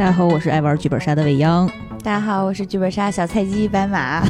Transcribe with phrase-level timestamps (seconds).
[0.00, 1.70] 大家好，我是爱玩剧本杀的未央。
[2.02, 4.26] 大家好，我是剧本杀小菜鸡白马。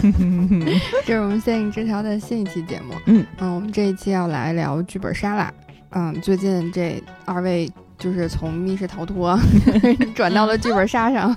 [1.06, 2.92] 这是我们《仙影之条》的新一期节目。
[3.06, 5.54] 嗯嗯，我们这一期要来聊剧本杀啦。
[5.90, 9.38] 嗯，最近这二位就是从密室逃脱
[10.12, 11.36] 转到了剧本杀上。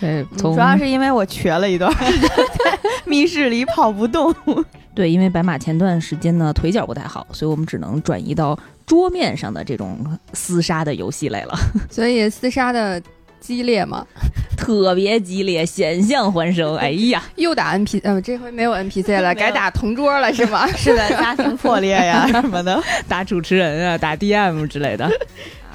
[0.00, 1.94] 对，主要是因为我瘸了一段
[3.04, 4.34] 密室里跑不动。
[4.94, 11.54] 对，因为白马前段时间呢腿脚不太好，所以我们只能转移到桌面上的这种厮杀的游戏类了。
[11.90, 12.98] 所以厮杀的
[13.40, 14.06] 激烈吗？
[14.56, 16.76] 特别激烈，险象环生。
[16.76, 20.66] 哎呀， 又打 NPC，呃，这回没有 NPC 了，改打同桌了是吗？
[20.76, 25.08] 是的，家庭破裂呀什么的，打主持人啊，打 DM 之类的。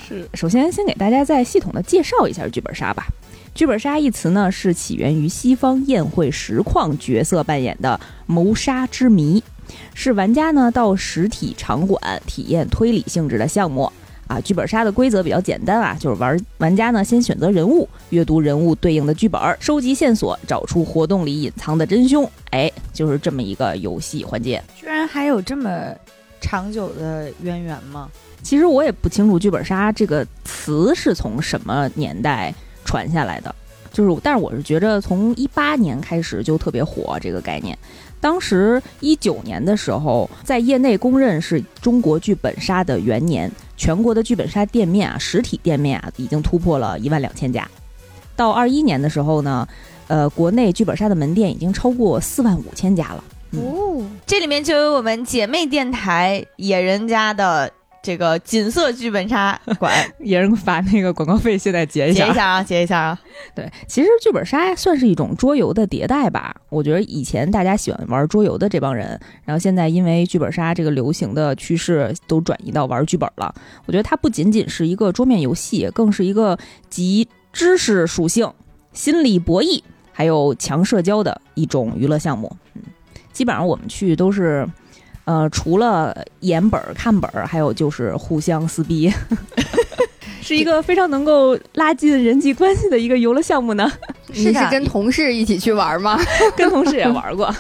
[0.06, 3.08] 是，首先先给大家再系统的介绍一下剧本杀吧。
[3.56, 9.42] 剧本杀一词呢，是起源于西方宴会实况角色扮演的谋杀之谜，
[9.94, 13.92] 是玩家呢到实体场馆体验推理性质的项目。
[14.28, 22.30] 啊，剧本杀的规则比较简单啊，就是玩玩家呢先选择人物，阅读人物对应的剧本，收集线索，找出活动里隐藏的真凶。
[22.52, 24.64] 哎，就是这么一个游戏环节。
[24.76, 25.94] 居然还有这么
[26.40, 28.10] 长久的渊源吗？
[28.42, 33.54] 其实我也不清楚剧本杀这个词是从什么年代传下来的，
[33.92, 37.78] 就是，但是我是觉着从一八年开始就特别火这个概念。
[38.20, 47.68] 当时一九年的时候，在业内公认是中国剧本杀的元年，全国的剧本杀店面啊，实体店面啊，已经突破了一万两千家。
[48.36, 49.68] 到二一年的时候呢，
[50.08, 53.24] 呃，国内剧本杀的门店已经超过四万五千家了。
[53.52, 57.72] 哦，这里面就有我们姐妹电台野人家的。
[58.04, 63.20] 这个锦色剧本杀 馆，也人把那个广告费现在结一下，结一下啊，结一下啊。
[63.56, 66.54] 对，其实剧本杀算是一种桌游的迭代吧。
[66.68, 73.56] 我觉得以前大家喜欢玩桌游的这帮人，然后现在因为剧本杀这个流行的趋势，都转移到玩剧本了。
[73.86, 78.52] 我觉得它不仅仅是一个桌面游戏，更是一个集知识属性、
[78.92, 82.54] 心理博弈还有强社交的一种娱乐项目。
[82.74, 82.82] 嗯，
[83.32, 84.68] 基本上我们去都是。
[85.26, 89.12] 呃，除了演本儿、看本儿，还有就是互相撕逼，
[90.42, 93.90] 是一个非常能够拉近人际关系的一个游乐项目呢。
[94.36, 96.20] 你是跟同事一起去玩吗？
[96.58, 97.54] 跟同事也玩过，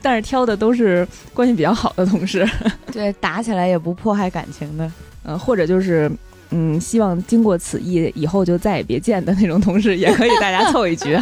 [0.00, 2.48] 但是挑的都是关系比较好的同事。
[2.92, 4.90] 对，打起来也不迫害感情的。
[5.22, 6.10] 呃，或者就是
[6.50, 11.18] 嗯，希望经过此役以后就再也别见的那种同事，也可以大家凑一局。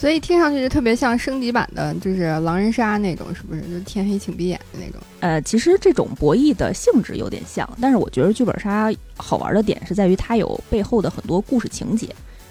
[0.00, 3.60] 所以听上去就特别像升级版的，就是狼人杀那种，是不是？
[3.60, 4.98] 就天黑请闭眼的那种。
[5.20, 12.08] 呃，其实这种博弈的性质有点像，但是我觉得剧本杀好玩的点是在于它有背后的很多故事情节，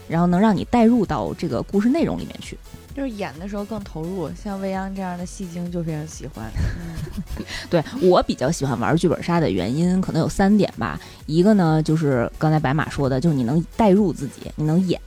[0.07, 2.55] 然后能让你带入到这个故事内容里面去。
[2.95, 6.45] 就是演的时候更投入，像未央这样的戏精就非常喜欢。
[6.77, 11.01] 嗯，对我比较喜欢玩剧本杀的原因可能有三点吧。
[11.25, 15.01] 一个呢，就是刚才白马说的，就是你能带入自己，你能演。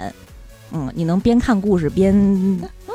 [0.73, 2.15] 嗯，你能边看故事边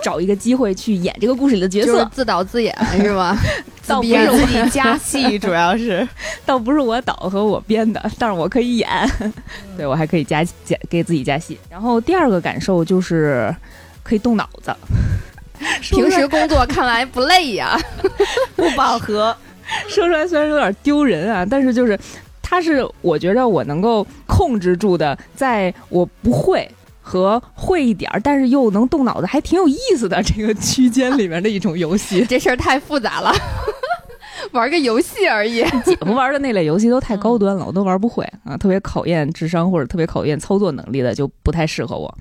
[0.01, 3.37] 找一个机会去演这个故事里的角色，自导自演是吗？
[3.87, 6.05] 倒不是自己加戏，主要是
[6.45, 8.89] 倒不是我导和我编的，但是我可以演，
[9.77, 11.57] 对我还可以加加给自己加戏。
[11.69, 13.55] 然后第二个感受就是
[14.03, 14.75] 可以动脑子，
[15.81, 17.79] 平时工作看来不累呀，
[18.55, 19.35] 不饱和。
[19.87, 21.97] 说出来虽然有点丢人啊，但是就是
[22.41, 26.69] 它是我觉得我能够控制住的，在我不会。
[27.07, 32.25] 和会一点儿，但是又能动脑子，还挺有意思的这个区间里面的一种游戏。
[32.27, 33.33] 这事儿太复杂了，
[34.51, 35.63] 玩个游戏而已。
[35.85, 42.13] 姐夫玩的那类游戏都太高端了，我都玩不会啊，特别考验智商或者特别考验操作能力的就不太适合我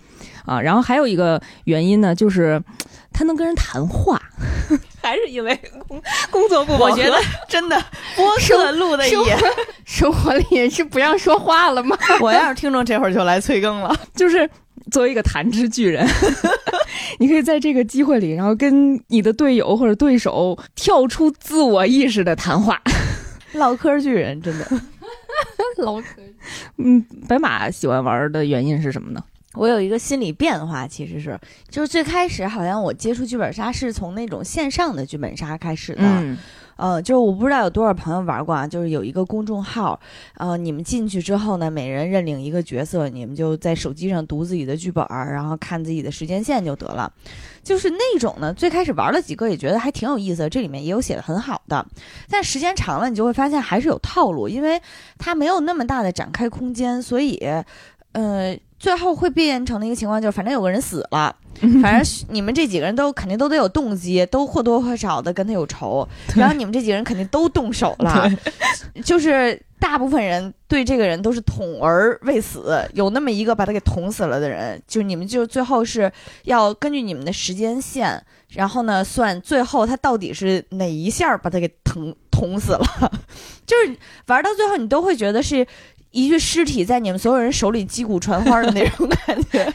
[0.44, 0.60] 啊。
[0.60, 2.62] 然后还有一个原因呢，就是
[3.12, 4.22] 他能跟人谈话，
[5.03, 5.58] 还是因为
[5.88, 6.84] 工工作不饱和。
[6.84, 7.18] 我觉得
[7.48, 7.76] 真的
[8.14, 9.14] 播客录的也
[9.84, 11.98] 生活里是不让说话了吗？
[12.20, 14.48] 我要是听众，这会儿就来催更了，就是。
[14.91, 16.06] 作为一个弹之巨人，
[17.19, 22.80] 你可以在这个机会里，然后跟你的队友或者对手跳出自我意识的谈话，
[23.54, 24.66] 唠嗑巨人，真的
[25.78, 26.04] 唠嗑。
[26.78, 29.22] 嗯，白马喜欢玩的原因是什么呢？
[29.54, 31.39] 我有一个心理变化，其实是，
[31.71, 36.36] 就是最开始好像我接触剧本杀是从那种线上的剧本杀开始的。
[36.77, 39.99] 呃，就是我不知道有多少朋友玩过啊，就是有一个公众号，
[40.37, 47.13] 呃，你们进去之后呢，每人认领一个角色，你们就在手机上读自己的剧本儿，然后看自己的时间线就得了。
[47.63, 51.84] 就是那种呢，最开始玩了几个也觉得还挺有意思，这里面也有写的很好的，
[52.28, 54.81] 但时间长了，你就会发现还是有套路，因为
[55.19, 57.37] 它没有那么大的展开空间，所以，
[58.13, 58.57] 呃。
[58.78, 61.34] 最后会变成的一个情况就是，反正有个人死了，
[61.83, 68.31] 反正你们这几个人都肯定都得有动机，都或多或少的跟他有仇，然后你们这几个人肯定都动手了，
[69.05, 76.13] 就是大部分人对这个人都是捅而未死，有那么一个把他给捅死了的人，就你们就最后是
[76.45, 83.13] 要根据你们的时间线，然后呢算最后他到底是哪一下把他给捅捅死了，
[83.65, 83.97] 就是
[84.27, 85.67] 玩到最后你都会觉得是
[86.16, 89.71] 一具尸体在你们所有人手里击鼓传花的那种感觉。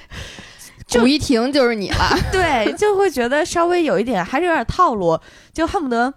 [1.00, 5.18] 鼓一停就是你了， 对，就会觉得稍微有一点，还是有点套路，
[5.54, 6.14] 就恨不得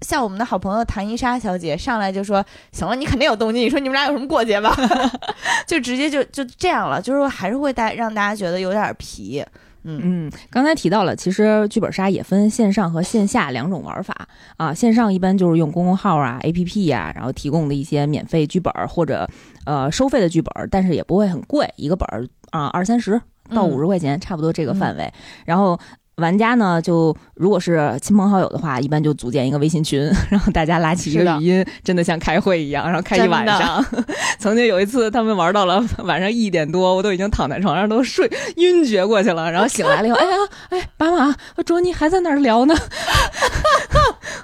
[0.00, 4.74] 像我们的好朋友唐伊莎小姐上来就说：“行了，你肯定有动机，你说你们俩有什么过节吧？
[5.68, 9.44] ”就直接就就这样了，就是还是会带让大家觉得有点皮。
[9.86, 14.74] 嗯嗯，刚才提到了，其实剧本杀也分线上和线下两种玩法啊。
[14.74, 19.26] 线上一般就是用公众号啊、APP 呀，然后提供的一些免费剧本或者
[19.64, 23.20] 呃收费的剧本，但是也不会很贵，一个本儿啊二三十。
[23.48, 25.08] 到五十块钱，差不多这个范围。
[25.44, 25.78] 然后
[26.16, 33.84] 玩家呢，就如果是亲朋好友的话，一般就组建一个微信群， 然后大家拉起一个语音，真的像开会一样，然后开一晚上。
[34.40, 39.52] 曾经有一次，他们玩到了晚上一点多，我都已经躺在床上都睡晕厥过去了。
[39.52, 40.36] 然后醒来了以后， 哎呀，
[40.70, 41.36] 哎，爸妈，
[41.66, 42.74] 卓尼还在那儿聊呢。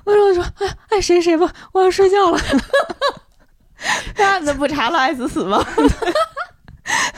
[0.05, 2.39] 我说我说，哎哎，谁谁吧，我要睡觉了。
[4.19, 5.65] 案子不查了，爱死死吗？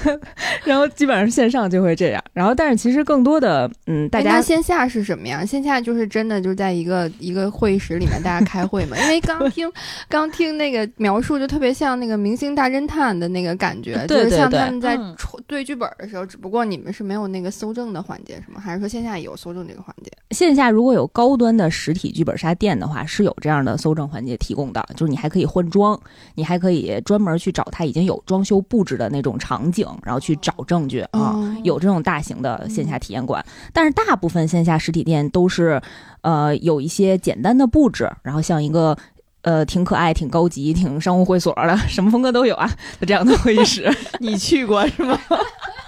[0.65, 5.45] 然后基本上线上就会这样，然后但是其实更多的，嗯，大家线下是什么呀？
[5.45, 8.97] 线下就是真的就是在一个一个会议室里面大家开会嘛。
[8.99, 9.71] 因为刚听
[10.09, 14.99] 刚听那个描述，就特别像那个明星大侦探的那个感觉，就是像他们在
[15.47, 18.61] 对剧本的时候，只不过你们是没有那个搜证的环节，是吗？
[18.61, 20.11] 还是说线下有搜证这个环节？
[20.31, 25.99] 线下如果有高端的实体剧本杀店的话，是有这样的搜证环节提供的，就是你还可以换装，
[26.35, 29.64] 你还可以专门去找他已经有装修布置的那种场。
[29.65, 35.81] 场景，然后去找证据啊，有这种大型的线下体验馆，但是大部分线下实体店都是，
[36.21, 38.97] 呃，有一些简单的布置，然后像一个
[39.43, 42.71] 呃挺可爱、挺高级、挺商务会所的，什么风格都有啊，
[43.01, 43.91] 这样的会议室，
[44.21, 45.19] 你去过是吗？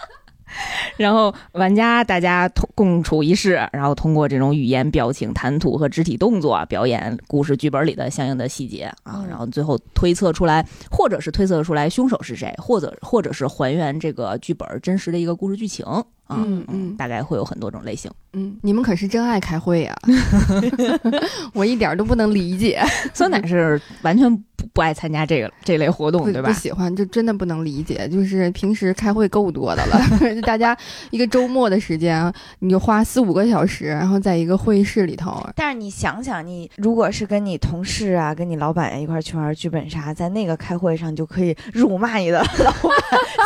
[0.96, 15.84] 然后玩家大家同共处一室，然后通过这种语言、表情、谈吐和肢体动作表演故事剧本里的相应的细节啊，然后最后推测出来，或者是推测出来凶手是谁，或者或者是还原这个剧本真实的一个故事剧情。
[16.28, 18.10] 嗯嗯，大概会有很多种类型。
[18.32, 19.96] 嗯，你们可是真爱开会呀！
[21.54, 22.82] 我一点都不能理解。
[23.14, 26.48] 酸奶是完全不不爱参加这个这类活动，对吧？
[26.50, 28.06] 不喜欢，就真的不能理解。
[28.08, 29.98] 就是平时开会够多的了，
[30.42, 30.76] 大家
[31.10, 35.42] 一个周末的时间，你就花四五个小时，然后在一个会议室里头。
[35.54, 42.92] 但是你想想，你如果是跟你同事啊、跟你老板一块去玩剧本杀，在那个开会上，你就可以辱骂你的老板，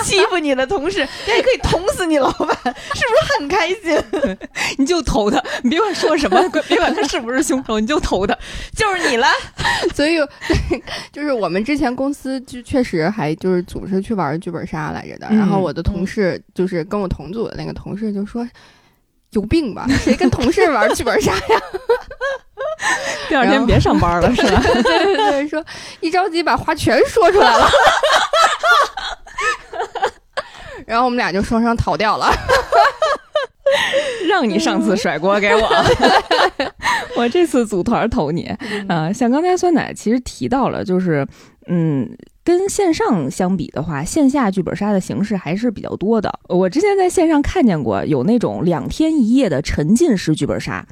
[0.04, 2.69] 欺负你的同事，你也可以捅死你老板。
[2.72, 4.38] 是不是很开心？
[4.78, 8.36] 你就投他，你别管说什么， 别管他是不是凶手，你就投他，
[8.76, 9.26] 就是你了。
[9.94, 10.18] 所以，
[11.12, 15.28] 就是我们之前公司就确实还就是组织去玩剧本杀来着的。
[15.30, 18.46] 然后我的同事就是跟我同组的那个同事就说
[19.32, 19.86] ：“有病吧？
[20.02, 21.40] 谁跟同事玩剧本杀呀？”
[23.28, 24.60] 第二天别上班了是吧？
[24.62, 25.64] 对对对，说
[26.00, 27.68] 一着急把话全说出来了。
[30.90, 32.28] 然后我们俩就双双逃掉了，
[34.28, 35.70] 让你上次甩锅给我，
[37.16, 38.52] 我这次组团投你
[38.88, 39.12] 啊！
[39.12, 41.24] 像刚才酸奶其实提到了，就是
[41.68, 42.10] 嗯，
[42.42, 46.40] 跟线上相比的话，线下剧本杀的形式还是比较多的。
[46.48, 50.84] 我之前在线上看见过有那种两天一夜的沉浸式剧本杀。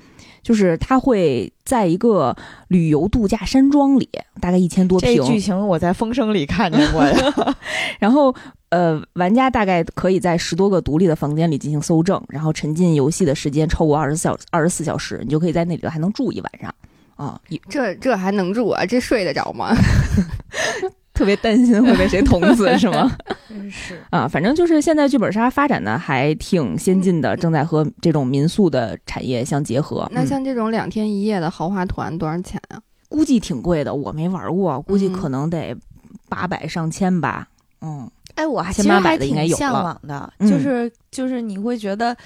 [0.48, 2.34] 就是他会在一个
[2.68, 4.08] 旅游度假山庄里，
[4.40, 5.14] 大概一千多平。
[5.14, 7.56] 这剧情我在风声里看见过呀。
[8.00, 8.34] 然后，
[8.70, 16.74] 呃，玩家大概可以在十多个独立的房间里进行搜证，然后沉浸游戏的时间超过二十四小二十四小时，你就可以在那里头还能住一晚上。
[17.16, 17.38] 啊，
[17.68, 18.86] 这这还能住啊？
[18.86, 19.76] 这睡得着吗？
[21.18, 23.10] 特别担心会被谁捅死， 是吗？
[23.48, 30.08] 真是啊，反正就是现在剧本杀发展的还挺先进的，正在和这种民宿的产业相结合。
[30.12, 32.78] 那像这种两天一夜的豪华团多少钱啊？
[33.08, 35.76] 估计挺贵的，我没玩过，估计可能得
[36.28, 37.48] 八百上千吧。
[37.80, 42.16] 嗯，哎，我还其实还挺向往的，就是就是你会觉得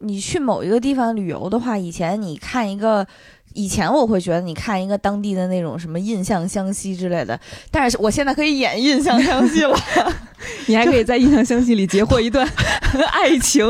[0.00, 3.06] 你去某一个地方旅游的话，以前你看一个。
[3.54, 9.74] 以前我会觉得你看一个当地的那种什么印象湘西之类的，但是我现在可以演印象湘西了，
[10.68, 12.46] 你还可以在印象湘西里截获一段
[13.12, 13.64] 爱情，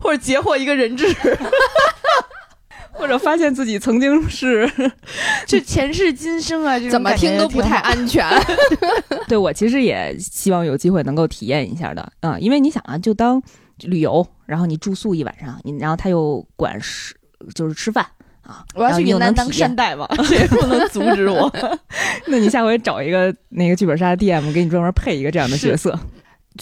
[0.00, 1.06] 或者截获一个人质，
[2.90, 4.68] 或者发现自己曾经是
[5.46, 8.26] 就前世今生啊，怎么听都不太安全。
[9.28, 13.40] 对我其实也希望有机会能够体验一下的啊，因为你想啊，就当
[13.82, 17.14] 旅游，然后你住宿一晚上，你然后他又管吃，
[17.54, 18.06] 就是吃饭。
[18.42, 18.64] 啊！
[18.76, 21.52] 我要去云南当山大王， 谁不能阻止我？
[22.28, 25.98] 那你下回找一个那个剧本杀的 DM，给你专门配一个这样的角色。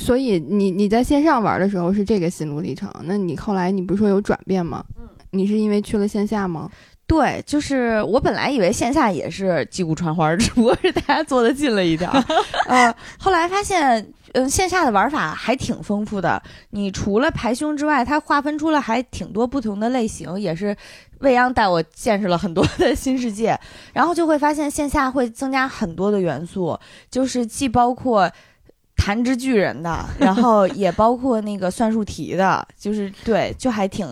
[0.00, 4.82] 所以你你在线上玩的时候是这个心路历程，那你后来你不是说有转变吗？
[4.98, 6.70] 嗯，你是因为去了线下吗？
[7.06, 12.24] 对，就是我本来以为线下也是击鼓传花，只不过是大家坐的近了一点儿。
[12.66, 16.42] 呃，后来发现，嗯，线下的玩法还挺丰富的。
[16.70, 20.76] 你除了排胸之外，它划分出了还挺多不同的类型，也是
[21.20, 23.58] 未央带我见识了很多的 新世界。
[23.92, 26.78] 然后就会发现线下会增加很多的元素，
[27.10, 28.30] 就是既包括。
[28.96, 34.06] 弹指巨人的，然后也包括那个算术题的， 就是对，就还挺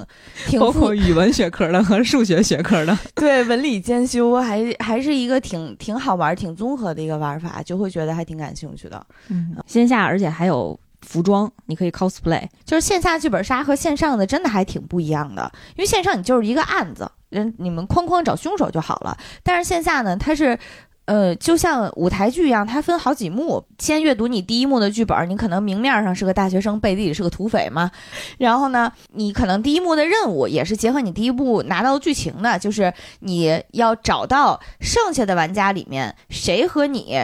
[0.47, 9.07] 挺包括语文学科的和数学学科的， 对，文理兼修，还还是一个挺挺好玩、挺综合的一个玩法，就会觉得还挺感兴趣的。
[9.29, 20.59] 嗯，线下而且还有服装，你可以 cosplay，就是线下剧本杀和线上的真的还挺不一样的，因为线上你就是一个案子，人你们哐哐找凶手就好了，但是线下呢，它是。
[21.05, 23.65] 呃，就像舞台剧一样，它分好几幕。
[23.79, 27.91] 先阅读你第一幕的剧本，你可能明面上是个大学生，背地里是个土匪嘛。
[28.39, 37.19] 然后呢，你可能第一幕的任务也是结合你第一部拿到剧情的，就是你要找到剩下的玩家里面谁和你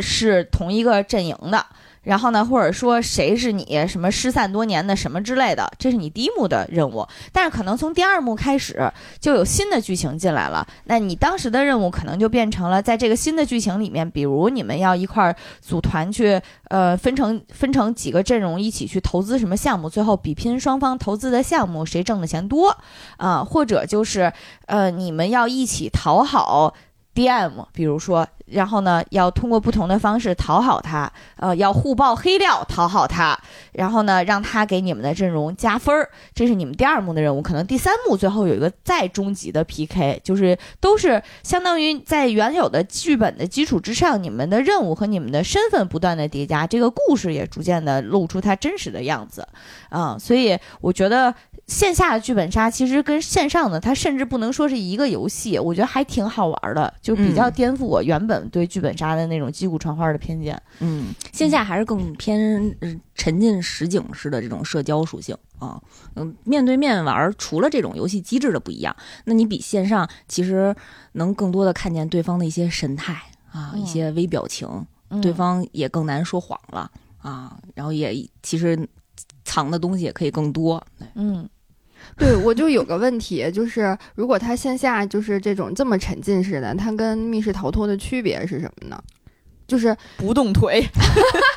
[0.00, 1.66] 是同一个阵营的。
[2.06, 7.04] 然后呢，或者说谁是你什么失散多年的什么之类的，这是你第一幕的任务。
[7.32, 22.76] 但是可能从第二幕开始就有新的剧情进来了，那你当时的任务可能就变成了在这个新的剧情里面，比如你们要一块儿组团去，呃，分成分成几个阵容一起去投资什么项目，最后比拼双方投资的项目谁挣的钱多，
[23.16, 24.32] 啊，或者就是
[24.66, 26.72] 呃，你们要一起讨好
[27.16, 28.24] DM，比如说。
[28.46, 33.36] 然后呢，要通过不同的方式讨好他，呃，要互爆黑料讨好他，
[33.72, 37.42] 然后呢，让他给你们的阵容加分儿，这是你们第二幕的任务。
[37.42, 49.44] 可能第三幕最后有一个再终极的 PK，就是都是相当于在原有的剧本的基础之上，你们的任务和你们的身份不断的叠加，这个故事也逐渐的露出它真实的样子，
[49.88, 51.34] 啊，所以我觉得。
[51.66, 60.60] 线下的剧本杀其实跟线上的，它甚至不能说是一个游戏，我觉得还挺好玩的，就比较颠覆我原本对剧本杀的那种击鼓传花的偏见。
[60.78, 62.72] 嗯，线下还是更偏
[63.16, 65.82] 沉浸实景式的这种社交属性啊。
[66.14, 68.94] 嗯，面对面玩，除了这种游戏机制的不一样，
[69.24, 70.72] 那你比线上其实
[71.12, 73.20] 能更多的看见对方的一些神态
[73.50, 74.68] 啊，一些微表情，
[75.20, 77.58] 对方也更难说谎了啊。
[77.74, 78.88] 然后也其实
[79.44, 80.80] 藏的东西也可以更多。
[81.16, 81.48] 嗯。
[82.18, 88.98] 对，我就有个问题，就是如果他线下就是这种这么沉浸式的，它跟密室逃脱的区别是什么呢？
[89.66, 90.82] 就是不动腿，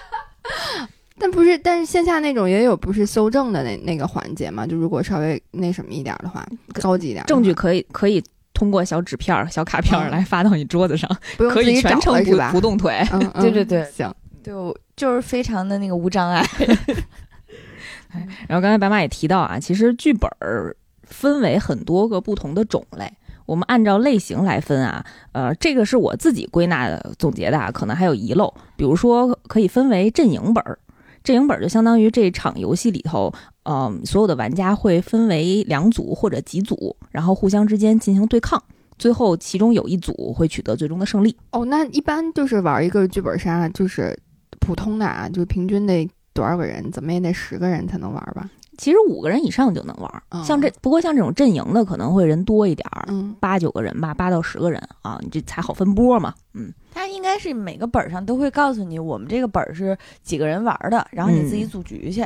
[1.18, 4.66] 但不是，但是线下那种也有不是搜证的那那个环节嘛？
[4.66, 6.46] 就如果稍微那什么一点的话，
[6.82, 8.24] 高级一点，证据可以可以
[8.54, 13.02] 通过小纸片、小卡片来发到你桌子上，可以全程不不动腿。
[13.40, 14.14] 对对对，行，
[14.44, 16.44] 就就是非常的那个无障碍。
[18.48, 23.12] 然后刚才白马也提到啊，其实剧本儿分为很多个不同的种类，
[23.46, 28.54] 我们按照类型来分啊，呃，这个是我自己归纳的总结的啊，可能还有遗漏。
[28.76, 30.78] 比如说可以分为阵营本儿，
[31.24, 38.62] 阵营本儿就相当于这场游戏里头，嗯，所有的玩家会分为两组或者几组，然后互相之间进行对抗，
[38.98, 41.36] 最后其中有一组会取得最终的胜利。
[41.52, 44.18] 哦，那一般就是玩一个剧本杀，就是
[44.60, 46.10] 普通的啊，就是平均得。
[46.34, 46.92] 多少个人？
[46.92, 48.50] 怎么也得十个人才能玩吧？
[48.78, 50.24] 其实五个人以上就能玩。
[50.46, 53.08] 像这，不过像这种阵营的可能会人多一点儿，
[53.40, 56.34] 八九个人吧，八到十个人啊，你这才好分波嘛。
[56.54, 56.74] 嗯。
[56.92, 62.26] 它应该是每个本上都会告诉你，我们这个本是几个人玩的，然后你自己组局去，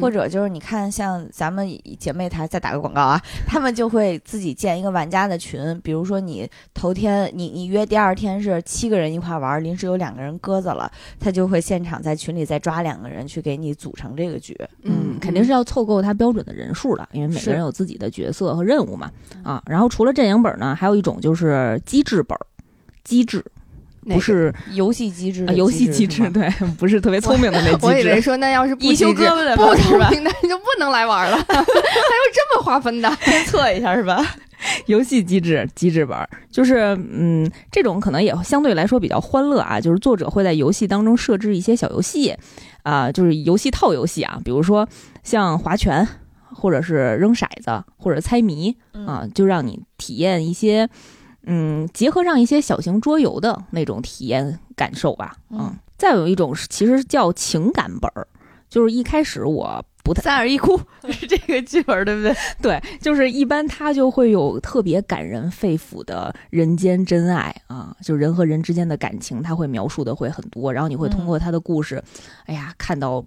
[0.00, 14.56] 或者就是你看像咱们姐妹台再打个广告啊， 他们就会自己建一个玩家的群，比如说你头天你你约第二天是七个人一块玩，临时有两个人鸽子了，他就会现场在群里再抓两个人去给你组成这个局。
[14.84, 19.10] 嗯，肯定是要凑够他标准的人数的，因为每个人有自己的角色和任务嘛。
[19.42, 22.38] 啊，然后除了阵营本呢，还有一种就是机制本，
[23.02, 23.44] 机制。
[24.08, 27.86] 不是游戏机制，游戏机制对， 不是特别聪明的那机制。
[27.86, 31.64] 我以为说那要是不修胳膊的不聪明的就不能来玩了， 还有
[32.32, 33.10] 这么划分的？
[33.22, 34.24] 先测一下是吧？
[34.86, 36.16] 游戏机制机制本
[36.50, 42.34] 就是嗯，这种可能也相对来说比较欢乐啊，就是作者会在游戏当中设置一些小游戏
[42.82, 44.88] 啊，就是游戏套游戏啊，比如说
[45.22, 46.06] 像划拳，
[46.54, 48.74] 或者是扔骰子，或者猜谜
[49.06, 50.88] 啊，就让你体验一些。
[51.46, 55.36] 嗯，结合上一些小型桌游的那种体验感受吧。
[55.50, 58.26] 嗯，再有一种是，其实叫情感本儿，
[58.68, 60.78] 就是一开始我不太三二一哭
[61.10, 62.34] 是这个剧本对不对？
[62.60, 72.02] 对，就是一般他就会有特别感人肺腑的人间真爱啊，就人和人之间的感情，他会描述的会很多，然后你会通过他的故事，
[72.46, 73.24] 哎呀，看到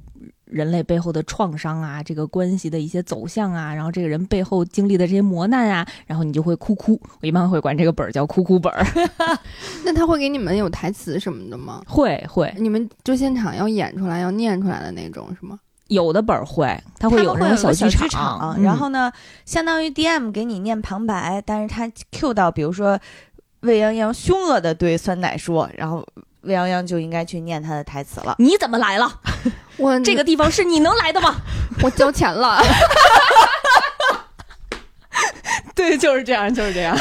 [0.49, 6.99] 人类背后的创伤啊，这个关系的一些走向啊，然后这个人背后经历的这些磨难啊，然后你就会哭哭。
[7.21, 8.85] 我一般会管这个本儿叫哭哭本儿。
[9.83, 11.81] 那他会给你们有台词什么的吗？
[11.87, 15.59] 会会， 你们就现场要演出来，要念出来的那种是吗？
[15.87, 19.09] 有的本儿会，他会有那种小剧场，然后呢，
[19.45, 22.99] 相当于 DM 给你念旁白，但是他 Q 到，比如说
[23.61, 26.05] 魏泱泱凶恶的对酸奶说，然后
[26.47, 28.35] 魏洋洋就应该去念他的台词了。
[28.39, 29.11] 你怎么来了？
[29.77, 31.35] 我这个地方是你能来的吗？
[31.83, 32.59] 我交钱了。
[35.75, 36.97] 对，就是这样，就是这样。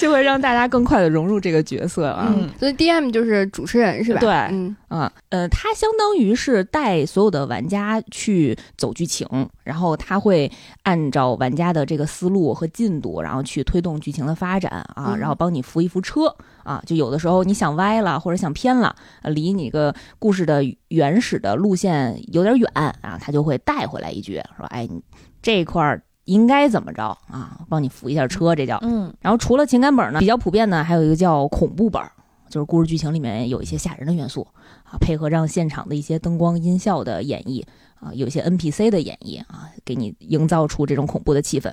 [0.00, 4.20] 就会让大家更快的融入这个角色啊，所以 D M 就是主持人是吧？
[4.20, 9.28] 对，嗯啊，呃，他相当于是带所有的玩家去走剧情，
[9.62, 10.50] 然后他会
[10.84, 25.02] 按照玩家的这个思路和进度，然后去推动剧情的发展啊，然后帮你扶一扶车啊，就有的时候你想歪了或者想偏了，离你个故事的原始的路线有点远啊，他就会带回来一句说，哎，你
[25.42, 26.02] 这块儿。
[26.30, 27.58] 应该怎么着啊？
[27.68, 29.12] 帮你扶一下车，这叫嗯。
[29.20, 32.00] 然后除了情感本呢，比较普遍的还有一个叫恐怖本，
[32.48, 34.46] 就是故事剧情里面有一些吓人的元素
[34.84, 37.64] 啊，配合上现场的一些灯光音效的演绎
[37.98, 41.72] 啊，有一些 NPC 的演绎啊，给你营造出这种恐怖的气氛。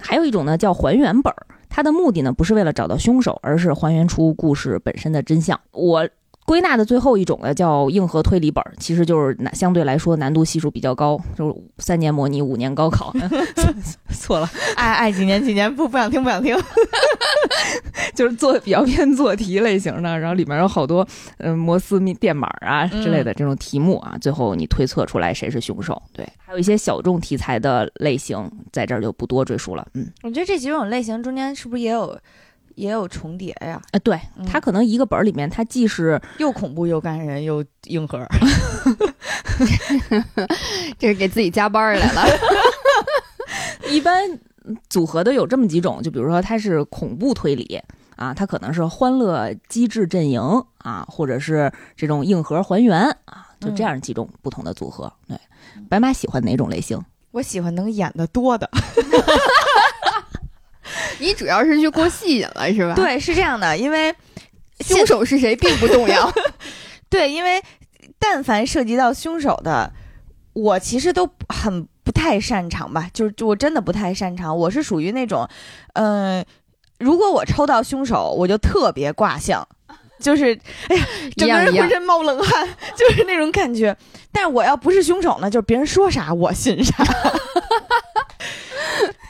[0.00, 1.32] 还有一种呢叫还原本，
[1.68, 5.60] 它的目的呢不是为了找到凶手，而是还原出故事本身的真相。
[5.70, 6.08] 我。
[6.44, 13.12] 归纳的最后一种呢，叫硬核推理本，其实就是难相对来说难度系数比较高，就是三年模拟五年高考。
[14.10, 16.56] 错了，爱爱几年几年不不想听不想听，
[18.14, 21.06] 就是做比较偏做题类型的，然后里面有好多
[21.38, 26.00] 嗯摩斯密电码啊之类的这种题目啊，最后你推测出来谁是凶手。
[26.12, 29.86] 对，还有一些小众题材的类型，在这儿就不多赘述了。
[29.94, 32.18] 嗯，我觉得这几种类型中间是不是也有？
[32.74, 38.26] 也有重叠呀，啊，对，它可能一个本儿里面，它既是又恐怖又感人又硬核，
[40.98, 42.24] 这是给自己加班来了。
[43.90, 44.38] 一般
[44.88, 47.80] 组合的有这么几种，就比如说它是恐怖推理
[48.16, 50.40] 啊，它可能是欢乐机智阵营
[50.78, 55.12] 啊，或者是这种硬核还原啊，就这样几种不同的组合。
[55.28, 55.38] 对，
[55.88, 57.00] 白马喜欢哪种类型？
[57.32, 58.70] 我喜欢能演的多的。
[61.22, 62.94] 你主要是去过戏瘾了， 是吧？
[62.94, 64.14] 对，是这样的，因为
[64.80, 66.30] 凶手是谁并不重要。
[67.08, 67.62] 对，因为
[68.18, 69.92] 但凡涉及到凶手的，
[70.52, 74.56] 我其实都很不太擅长吧，就是我真的不太擅长。
[74.56, 75.48] 我是属于那种，
[75.94, 76.44] 嗯，
[76.98, 79.66] 如果我抽到凶手，我就特别卦象，
[80.18, 80.58] 就是
[80.88, 81.04] 哎呀，
[81.36, 83.96] 整个人浑身冒冷汗，就是那种感觉。
[84.32, 86.94] 但是我要不是凶手呢，就是别人说啥我信啥。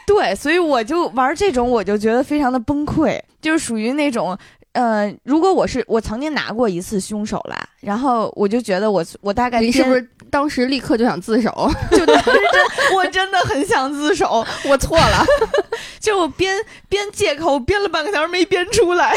[0.06, 4.36] 对，所以我就玩这种，我就觉得非常的崩溃，就是属于那种，
[4.72, 11.70] 呃，如果我是我曾经拿过一次凶手来，然后我就觉得我我大概你是不是当时立刻就想自首？
[11.90, 12.16] 就真
[12.94, 15.24] 我真的很想自首， 我错了，
[16.00, 16.56] 就我编
[16.88, 19.14] 编借口编了半个小时没编出来，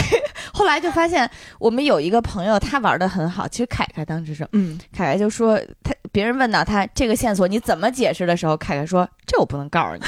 [0.54, 10.02] 后来就发现我们有一个朋友他玩的很好，其实凯凯当时是，嗯，凯凯就说他别人问到他这个线索你怎么解释的时候，凯凯说这我不能告诉你。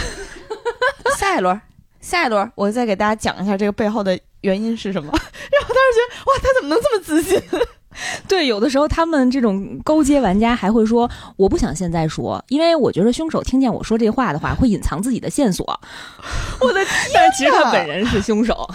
[1.18, 1.60] 下一轮，
[2.00, 5.10] 下一轮，我再给大家讲一下这个背后的原因是什么。
[5.12, 7.42] 然后当时觉得，哇，他怎么能这么自信？
[8.30, 15.66] 对，有的时候他们这种高阶玩家还会说，我不想现在说，因为我觉得凶手听见我说这话的话，会隐藏自己的线索。
[16.62, 16.96] 我的天！
[17.16, 18.70] 但其实他本人是凶手。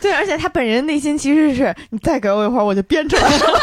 [0.00, 3.60] 对，而且他本人内心其实是，你再给我一会儿，我就编出来了。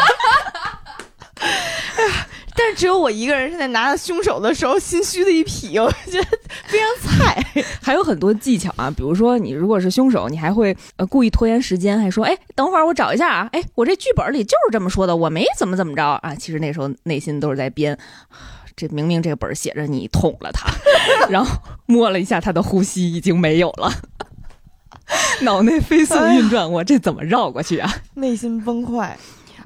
[1.96, 2.26] 哎呀！
[2.62, 6.26] 但是只有我一个人是在拿到凶手的时候心虚的一匹， 我觉得
[6.66, 7.42] 非常菜。
[7.80, 16.34] 还有很多技巧啊，比如说你如果是凶手，你还会呃故意拖延时间，还说哎等会儿我找一下啊，哎我这剧本里就是这么说的，我没怎么怎么着啊。
[16.34, 17.96] 其实那时候内心都是在编，
[18.76, 20.70] 这明明这个本写着你捅了他，
[21.30, 23.90] 然后摸了一下他的呼吸已经没有了，
[25.40, 27.90] 脑内飞速运转，我这怎么绕过去啊？
[28.14, 29.08] 内心崩溃。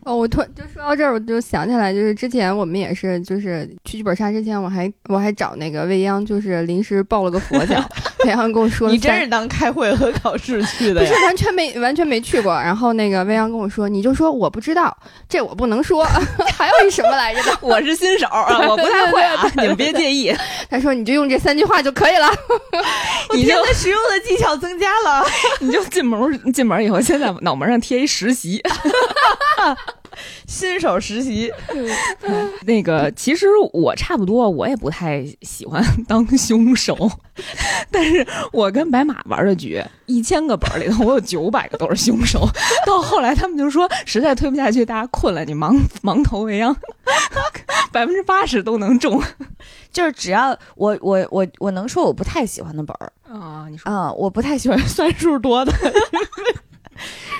[0.03, 7.83] 哦，我突然就说到这儿，我就想起来，就是之前我们也是，就是去剧本杀之前，我还我还找那个未央，就是临时抱了个佛脚。
[8.25, 12.55] 未央跟我说，你真是当开会和考试去的，不是完全没完全没去过。
[12.55, 14.97] 然后那个未央跟我说，你就说我不知道，
[15.29, 16.05] 这我不能说。
[16.57, 17.59] 还有一什么来着的？
[17.61, 20.35] 我是新手啊，我不太会啊，你们别介意。
[20.71, 22.29] 他说你就用这三句话就可以了。
[23.35, 25.25] 你现在实用的技巧增加了，
[25.61, 28.63] 你就进门进门以后，先在脑门上贴一实习。
[30.47, 31.53] 新手实习，
[32.67, 37.11] 那个其实我差不多，我也不太喜欢当凶手，
[37.91, 42.49] 但是我跟白马玩的局，一千个本里头，我有九百个都是凶手。
[42.87, 46.75] 到后来他们就说实在推不下去，大家困了，你盲盲投为央，
[47.91, 49.21] 百分之八十都能中。
[49.93, 55.73] 就是只要我我我我能说我不太喜欢的本儿啊，你说啊，我不太喜欢算数多的。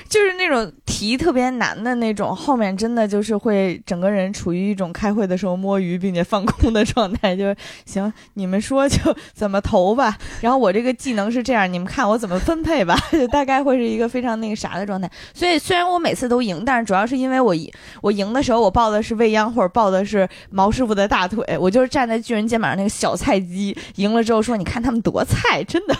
[0.07, 8.97] 就是那种题特别难的那种，后面真的就是会整个人处于一种开会的时候摸鱼并且放空的状态，就是行，你们说就
[9.33, 10.17] 怎么投吧。
[10.41, 15.09] 然后我这个技能是这样，你们看我怎么分配吧， 就大概会是一个非常那个啥的状态。
[15.33, 17.53] 所以虽然我每次都赢，但是主要是因为我
[18.01, 23.75] 我赢的时候我抱的是未央或者抱的是毛师傅的大腿，我就是站在巨人肩膀上那个小菜鸡。
[23.95, 25.95] 赢了之后说，你看他们多菜，真的。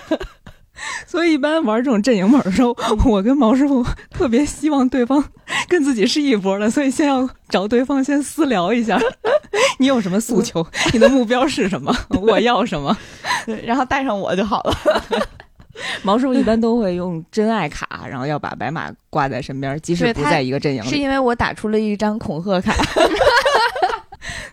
[1.07, 5.23] 所以一般玩这种阵营本的时候，我跟毛师傅特别希望对方
[5.69, 8.99] 跟自己是一波的，所以先要找对方先私聊一下，
[9.79, 10.65] 你有什么诉求？
[10.93, 11.95] 你的目标是什么？
[12.21, 12.95] 我要什么？
[13.63, 14.77] 然后带上我就好了。
[16.03, 20.81] 毛师傅一般都会用真爱卡，然后要把白马挂在身边，即使不在一个阵营。
[20.83, 22.73] 是因为我打出了一张恐吓卡。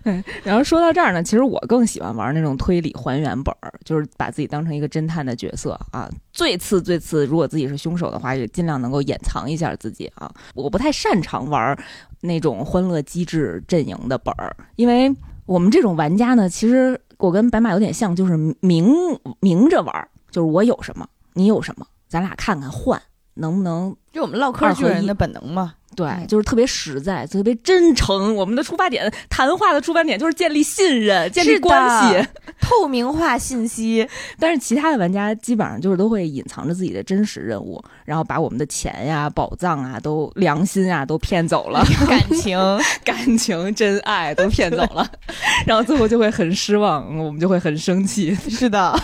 [0.03, 6.11] 对， 然后说到这儿呢，其实我更喜欢玩那种推理还原本儿，就是把自己当成一个侦探的角色啊。
[6.33, 10.33] 最次最次，如果自己是凶手的话，也尽量能够掩藏一下自己啊。
[10.55, 11.77] 我不太擅长玩
[12.21, 15.15] 那种欢乐机制阵营的本儿，因为
[15.47, 18.95] 我们这种玩家呢，其实我跟白马有点像，就是明
[19.41, 23.01] 明着玩，就是我有什么，你有什么，咱俩看看换
[23.35, 25.75] 能不能，就我们唠嗑巨人的本能嘛。
[25.95, 28.35] 对，就是特别实在，特别真诚。
[28.35, 32.29] 我们的出发点，谈话的出发点就是建立信任，建立关系，
[32.61, 34.09] 透明化信息。
[34.39, 42.59] 但是其他的玩家基本上就是都会隐藏着自己的真实任务，然后把我们的钱呀、宝藏啊、都良心啊都骗走了，感情、
[43.05, 45.07] 感情、真爱都骗走了，
[45.67, 48.35] 然后最后就会很失望，我们就会很生气。
[48.35, 48.99] 是的，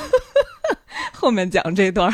[1.12, 2.11] 后面讲这段。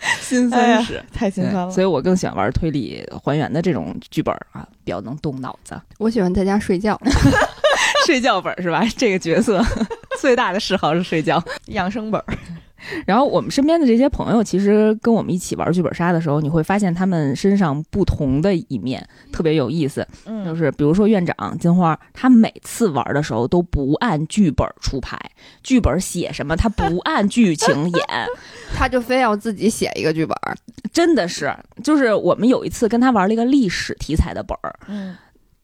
[0.20, 5.80] 心酸史太心酸了，所以我更喜欢玩推理还原的这种剧本啊，比较能动脑子。
[5.98, 7.00] 我喜欢在家睡觉，
[8.06, 8.84] 睡觉本是吧？
[8.96, 9.62] 这个角色
[10.20, 12.22] 最大的嗜好是睡觉，养生本。
[13.06, 20.06] 然后我们身边的这些朋友，其实跟我们一起玩剧本杀的时候，你会发现他们身上不同的一面，特别有意思。
[20.26, 25.18] 嗯，就是比如说院长金花，他每次玩的时候都不按剧本出牌，
[25.62, 28.04] 剧本写什么他不按剧情演，
[28.76, 30.36] 他就非要自己写一个剧本。
[30.92, 34.78] 真的是，就是我们有一次跟他玩了一个历史题材的本儿。
[34.88, 35.16] 嗯。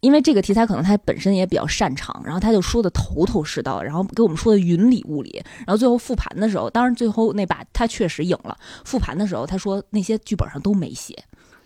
[0.05, 8.55] 因为这个题材可能他本身也比较擅长，然后他就说的头头是道，然后给我们说的云里雾里，然后最后复盘的时候，当然最后那把他确实赢了。
[8.85, 11.17] 复盘的时候他说那些剧本上都没写，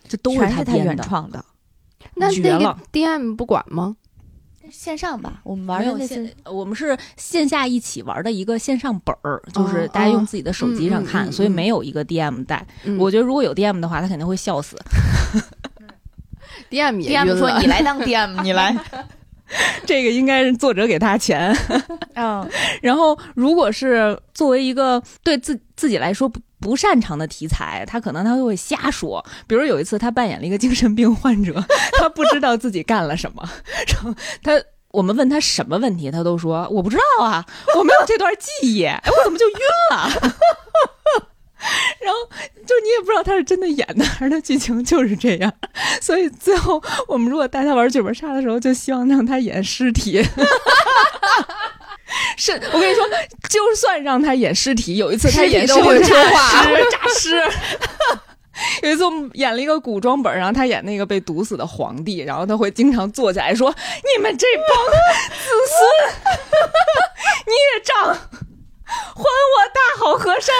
[0.07, 1.43] 这都是他原创的。
[2.15, 3.97] 那那个 DM 不管吗？
[4.71, 12.65] 线上吧，我们玩的那些，我们是线下一起玩的一个线上本儿，就是大家用自己的手机上看，所以没有一个 DM 带。
[12.97, 14.77] 我觉得如果有 DM 的话，他肯定会笑死。
[16.69, 18.75] DM 也 DM 说你来当 DM， 你来，
[19.85, 21.55] 这个应该是作者给他钱。
[22.15, 22.47] 嗯，
[22.81, 29.25] 然后如果是作为一个对自自己来说不不擅长的题材，他可能他就会瞎说。
[29.47, 31.53] 比如有一次他扮演了一个精神病患者，
[31.99, 33.47] 他不知道自己干了什么，
[33.87, 34.53] 然后他
[34.91, 37.45] 我们问他什么问题，他都说我不知道啊，
[37.77, 39.55] 我没有这段记忆，哎，我怎么就晕
[39.91, 40.35] 了？
[41.99, 42.19] 然后
[42.65, 45.53] 就你也不知道他是真的演的，还是他剧情就是这样。
[46.01, 50.23] 所以最后我们如果带他玩剧本杀的时候，就希望让他演尸体。
[52.37, 53.05] 是我跟你说，
[53.49, 57.35] 就算让他演尸体，有一次他演都会说话， 诈尸。
[58.83, 63.73] 有一次我们演了一个古装本，然后他演那个被毒死的皇帝，然后他会经常坐起来说
[64.17, 64.85] ：“你们这帮
[65.37, 65.77] 子孙，
[67.45, 68.17] 孽障。”
[69.15, 70.53] 还我大好河山！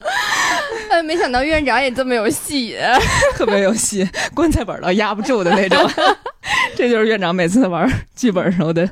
[0.90, 2.76] 哎，没想到院长也这么有戏，
[3.36, 5.78] 特别有戏，棺材本都压不住的那种。
[6.74, 8.88] 这就是院长每次玩剧本时候的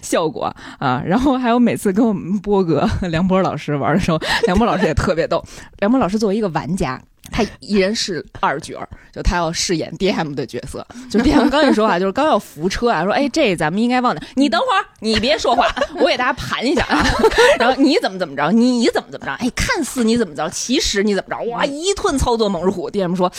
[0.00, 0.44] 效果
[0.78, 1.02] 啊！
[1.04, 5.44] 然后还有每次跟我们波哥梁波老师玩的时候，梁波老师也特别逗。
[5.80, 7.00] 梁波老师作为一个玩家。
[7.30, 10.86] 他一人是二角，就他要饰演 DM 的角色。
[11.10, 14.20] 就 DM 刚一说话，就是刚要扶车啊，说：“哎，这咱们应该往哪？
[14.34, 17.04] 你等会儿，你别说话，我给大家盘一下啊。
[17.58, 18.50] 然后你怎么怎么着？
[18.52, 19.32] 你怎么怎么着？
[19.40, 21.42] 哎，看似你怎么着，其实你怎么着？
[21.50, 22.90] 哇，一顿操作猛如虎。
[22.90, 23.32] DM 说：“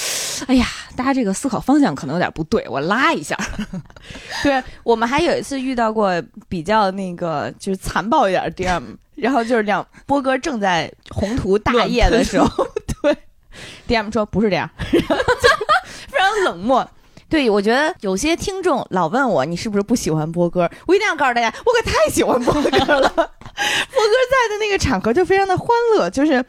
[0.47, 3.37] 哎呀，大家这个思考方向可能有点不对，我拉一下。
[4.43, 8.83] ”对我们还有一次遇到过比较那个就是残暴一点 DM，
[9.15, 12.67] 然后就是两波哥正在宏图大业的时候，
[13.01, 13.15] 对。
[13.87, 16.87] D.M 说不是这样， 非常冷漠。
[17.27, 23.09] 对，我觉得有些听众老问我你是不是不喜欢波哥，我一定要告诉大家，我可太喜欢波哥了。
[23.09, 26.43] 波哥在的那个场合就非常的欢乐，就是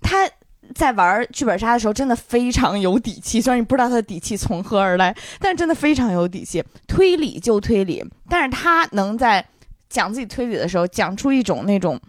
[0.00, 0.28] 他
[0.74, 3.40] 在玩剧本杀的时候真的非常有底气。
[3.40, 6.62] 虽然你不知道他的底气从何而来，但真的非常有底气。
[6.86, 9.44] 推理就推理，但是他能在
[9.90, 12.00] 讲自己推理的时候讲出一种那种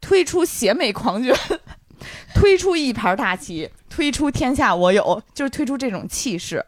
[0.00, 1.36] 推出邪魅狂狷。
[2.34, 6.64] 推出一盘大棋，推出天下我有，就是推出这种气势。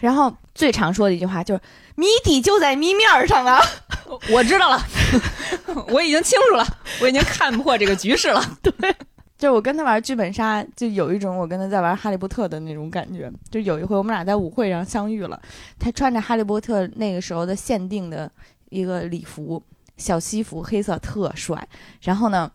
[0.00, 1.60] 然后最常说的一句话就是
[1.94, 3.60] “谜底就在谜面上啊！”
[4.30, 4.80] 我知道了，
[5.88, 6.66] 我已经清楚了，
[7.02, 8.42] 我已经看破这个局势了。
[8.62, 8.72] 对，
[9.36, 13.30] 就是我跟他玩剧本杀，就有一种我跟他在玩哈利波特的那种感觉。
[13.50, 15.40] 就有一回我们俩在舞会上相遇了，
[15.78, 18.30] 他穿着哈利波特那个时候的限定的
[18.70, 19.62] 一个礼服，
[19.98, 21.68] 小西服，黑色，特帅。
[22.00, 22.50] 然后呢？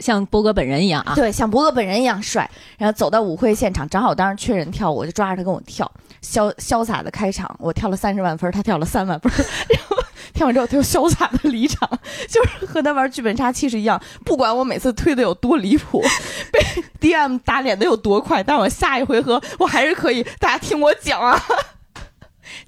[0.00, 2.48] 像波哥本人一样啊，对，像波哥本人一样帅。
[2.78, 5.90] 然后走到舞会现场，正好当时缺人跳舞，我就抓着他跟我跳，
[6.22, 9.30] 潇潇洒的开场，我跳了三十万分，他跳了三万分，
[9.68, 9.96] 然后
[10.32, 11.88] 跳完之后他又潇洒的离场，
[12.28, 14.00] 就是和他玩剧本杀气势一样。
[14.24, 16.02] 不管我每次推的有多离谱，
[16.50, 16.60] 被
[17.10, 21.40] DM 打脸的有多快，但我下一回合我还是可以，大家听我讲啊。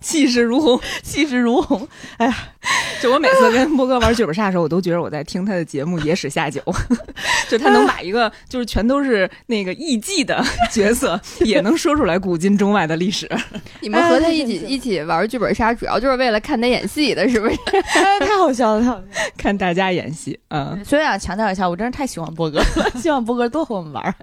[0.00, 1.86] 气势如虹，气势如虹。
[2.16, 2.36] 哎呀，
[3.02, 6.60] 就我每次跟波哥玩剧本杀的时候，我都觉得我在听他的节目《野史下酒》，
[7.50, 13.28] 就他能把一个就是全都是那个艺妓的角色，也能说出来古今中外的历史。
[13.80, 17.56] 你们和他一起一起玩剧本杀，主要就是为了看他演戏的，是不是？
[17.92, 19.04] 太好笑了，太好笑！
[19.36, 20.82] 看大家演戏，嗯。
[20.84, 24.14] 所以想，强调一下，我真是太喜欢波哥了，希望波哥多和我们玩。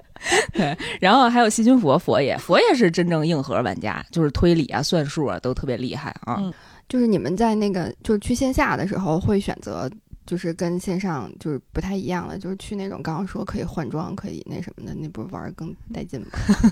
[0.53, 6.35] 对，然后还有细菌佛佛爷，佛爷是真正硬核玩家，就是推理啊、算术啊都特别厉害啊。
[6.39, 6.53] 嗯，
[6.89, 9.89] 就是你们在那个就是去线下的时候，会选择
[10.25, 16.27] 就是跟线上就是不太一样的，就是去那种刚刚说可以换装、可以那什么的，那不是玩更带劲吗？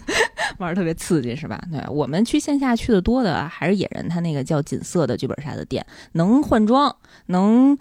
[0.60, 1.62] 玩特别刺激是吧？
[1.72, 6.94] 对我们去线下去的多的还是野人他那个叫锦瑟的剧本杀的店，能换装，
[7.28, 7.78] 能。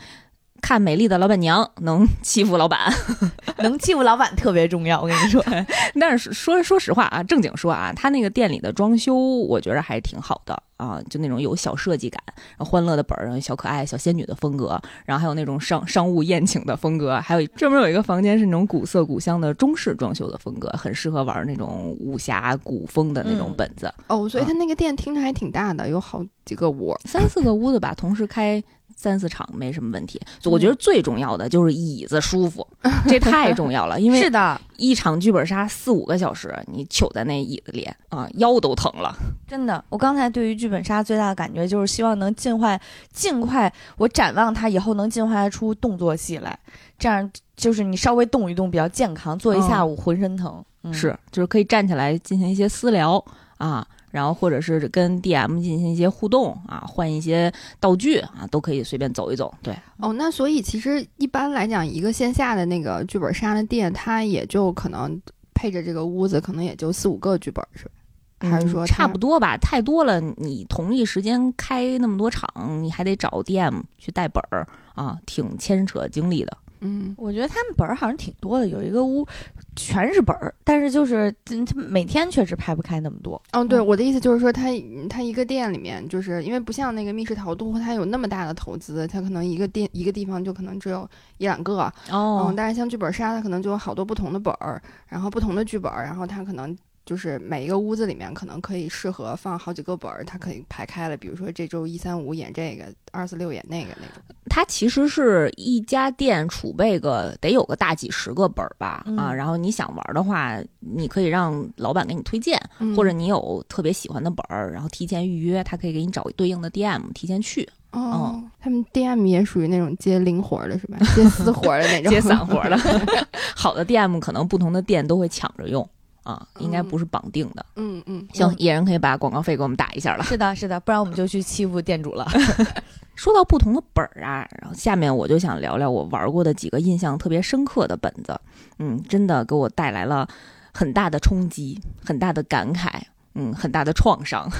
[0.61, 2.93] 看美丽的老板娘能欺负老板，
[3.59, 5.01] 能欺负老板特别重要。
[5.01, 5.45] 我跟你说，
[6.01, 12.21] 但是说说实话啊，正经说啊，他那个店里的装修，我觉得还挺好的啊，就那种有小设计感，
[12.59, 23.93] 欢乐的本儿，小可爱、小仙女的风格，然后还有那种商商务宴请的风格，还有专门有一个房间是那种古色古香的中式装修的风格，很适合玩那种武侠古风的那种本子。
[24.09, 28.63] 哦，所以他那个店听着还挺大的，有好几个屋，三四个屋子吧，同时开。
[28.97, 32.67] 三四场没什么问题，我觉得最重要的就是椅子舒服，
[33.07, 34.01] 这太重要了。
[34.01, 39.15] 因为 是的，一场剧本杀四五个小时，你糗在那椅子里啊，腰都疼了。
[39.47, 42.81] 真的，我刚才对于剧本杀最大的感觉就是希望能尽快
[43.13, 46.59] 尽快，我展望它以后能进化出动作戏来，
[46.99, 50.65] 这样就是你稍微动一动比较健康，坐一下午浑身疼。
[50.91, 53.23] 是，就是可以站起来进行一些私聊
[53.59, 53.87] 啊。
[54.11, 59.53] 然后或者是跟 DM 进行一些互动啊，换一些道具啊，都可以随便走一走。
[59.63, 65.21] 对，哦，那所以其实一般来讲，一个线下的那个剧本杀的店，它也就可能
[65.55, 67.91] 配着这个屋子，可能也就四五个剧本，是吧？
[68.39, 69.57] 还是说差不多吧？
[69.57, 72.49] 太多了，你同一时间开那么多场，
[72.83, 76.57] 你还得找 DM 去带本儿啊，挺牵扯精力的。
[76.81, 79.27] 嗯，我觉得他们本儿好像挺多的，有一个屋
[79.75, 83.41] 全是本儿，但是就是他每天确实拍不开那么多。
[83.53, 84.69] 嗯，对，我的意思就是说，他
[85.09, 91.09] 他一个店里面，就是因为不像那个密室逃脱，他有那么大的投资，他可能一个店一个地方就可能只有
[91.39, 91.93] 一两个。
[92.11, 96.77] 哦，嗯，但是像剧本杀，它可能就有好多不同的本儿，然后不同的剧本，然后它可能。
[97.07, 101.17] 就是每一个屋子里面可能可以适合放好几个本儿，它可以排开了。
[101.17, 104.36] 比如说这周一三五演这个，二四六演那个那种。
[104.57, 112.59] 它其实是一家店储备个得有个大几十个本儿吧啊，然后你想玩的话，你可以让老板给你推荐，
[112.97, 117.69] 或者你有特别喜欢的本儿，然后提前预约，他可以给你找对应的 DM 提前去。
[117.91, 120.97] 哦，他们 DM 也属于那种接零活的是吧？
[121.15, 122.79] 接私活的那种， 接散活的。
[123.55, 125.87] 好的 DM 可能不同的店都会抢着用。
[126.27, 127.65] 啊，应该不是绑定的。
[127.77, 130.25] 嗯嗯，行，野人可以把广告费给我们打一下了。
[130.27, 132.27] 是的，是的，不然我们就去欺负店主了。
[133.15, 138.39] 说到不同的本儿啊，然后下面我就想聊聊我玩过的几个印象特别深刻的本子。
[138.79, 140.29] 嗯，真的给我带来了
[140.75, 142.91] 很大的冲击，很大的感慨，
[143.35, 144.51] 嗯，很大的创伤。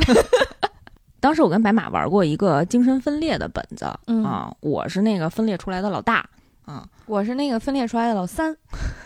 [1.19, 3.85] 当时我跟白马玩过一个精神分裂的本子
[4.25, 6.25] 啊，我是那个分裂出来的老大。
[6.65, 8.55] 啊，我是那个分裂出来的老三，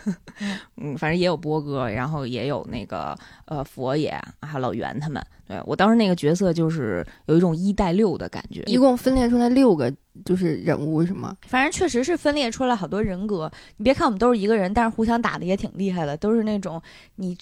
[0.77, 5.23] 嗯，反正也有波哥，然后也有那个呃佛爷，还有老袁他们。
[5.47, 9.93] 对我当时那个角色就是有一种一带六的感觉，一共分裂出来六个
[10.25, 11.35] 就是人物是吗？
[11.47, 13.51] 反正确实是分裂出来好多人格。
[13.77, 16.81] 你别看我们都是一个人，但是互相打的也挺厉害的，都是那种
[17.17, 17.37] 你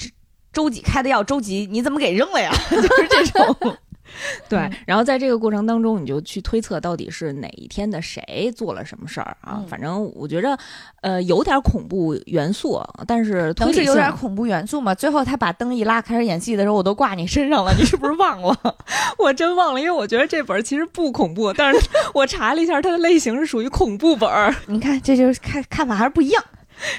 [0.51, 2.51] 周几开的药，周几你怎么给扔了呀？
[2.69, 3.77] 就是这种。
[4.49, 9.63] 对，然后在这个过程当中，你就去推测到底是哪一天的谁做了什么事儿啊？
[9.67, 10.57] 反正我觉着，
[11.01, 14.93] 呃，有点恐怖元素，但是能是有点恐怖元素嘛？
[14.93, 18.75] 最后他把灯一拉，开始演戏的时候，我都挂你身上了，你是不是忘了？
[19.17, 21.79] 我真忘了，因为我觉得这本其实不恐怖，但是
[22.13, 24.53] 我查了一下，它的类型是属于恐怖本儿。
[24.67, 26.43] 你看，这就是看看法还是不一样。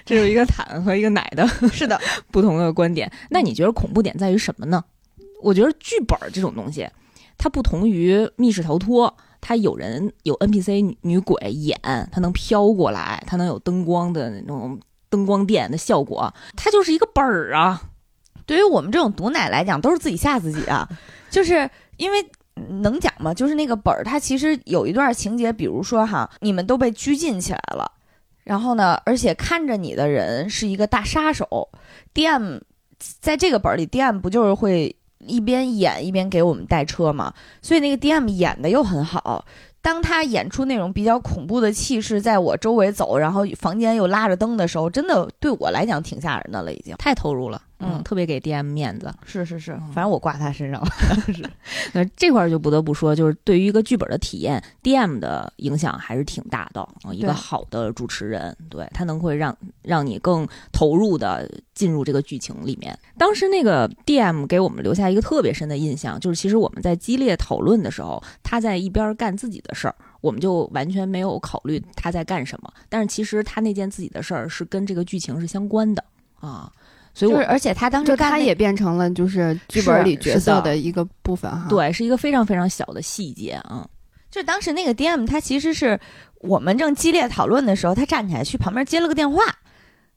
[0.05, 1.99] 这是一个坦和一个奶的，是的，
[2.31, 3.11] 不同的观点。
[3.31, 4.85] 那你觉得恐怖点在于什么呢？
[5.43, 6.89] 我觉得剧本这种东西。
[7.43, 11.81] 它不同于密室逃脱，它有人有 NPC 女鬼演，
[12.13, 17.81] 它能飘过来，它能有灯光的那种灯光电的效果，它就是一个本儿啊。
[18.45, 20.87] 对于我们这种毒奶来讲，都是自己吓自己啊。
[21.31, 22.23] 就是因为
[22.69, 23.33] 能讲吗？
[23.33, 27.91] 就是那个本儿，它其实有一段情节，比如说哈，你们都被拘禁起来了，
[28.45, 31.71] 然后呢，而且看着你的人是一个大杀手
[32.13, 32.61] ，DM
[32.99, 34.95] 在这个本儿里，DM 不就是会。
[35.27, 39.45] 一边演一边给我们带车嘛，所以那个 DM 演的又很好。
[39.83, 47.63] 当他演出那种比较恐怖的气势，在我周围走，然后房间又拉着灯的时候，真的对我来讲挺吓人的了，已经太投入了。
[47.81, 50.89] 嗯，特别给 DM 面子，是是是，反正我挂他身上了。
[51.33, 51.43] 是，
[51.93, 56.87] 那这块就不得不说，就是对于一个剧本的体验，DM 的影响还是挺大的。
[57.13, 62.97] 一个好的主持人，对他能会让让你更投入的进入这个剧情里面。
[63.17, 72.73] 当时那个 DM 给我们留下一个特别深的印象，就是其实我们在激烈讨论的时候，他在一边干自己的事儿，我们就完全没有考虑他在干什么。
[72.89, 76.05] 但是其实他那件自己的事儿是跟这个剧情是相关的
[76.41, 76.71] 啊。
[77.13, 81.67] 所以，而且他当时他也变成了就是剧本里角色的一个部分哈。
[81.69, 83.87] 对，是一个非常非常小的细节啊。
[84.31, 85.99] 就当时那个 DM，他其实是
[86.41, 89.43] 我们正激烈讨论的时候，他站起来去旁边接了个电话，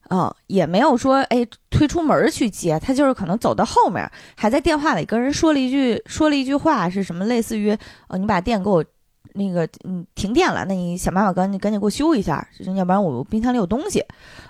[0.10, 7.75] 嗯，也没有说哎推出门去接，他就是可能走到后面，还在电话里跟人说了一句说了一句话，是什么类似于
[8.08, 8.86] 呃你把店给我
[9.33, 13.99] 那个嗯停电了，那你想办法赶紧赶紧给我修一下，要不然我冰箱里有东西，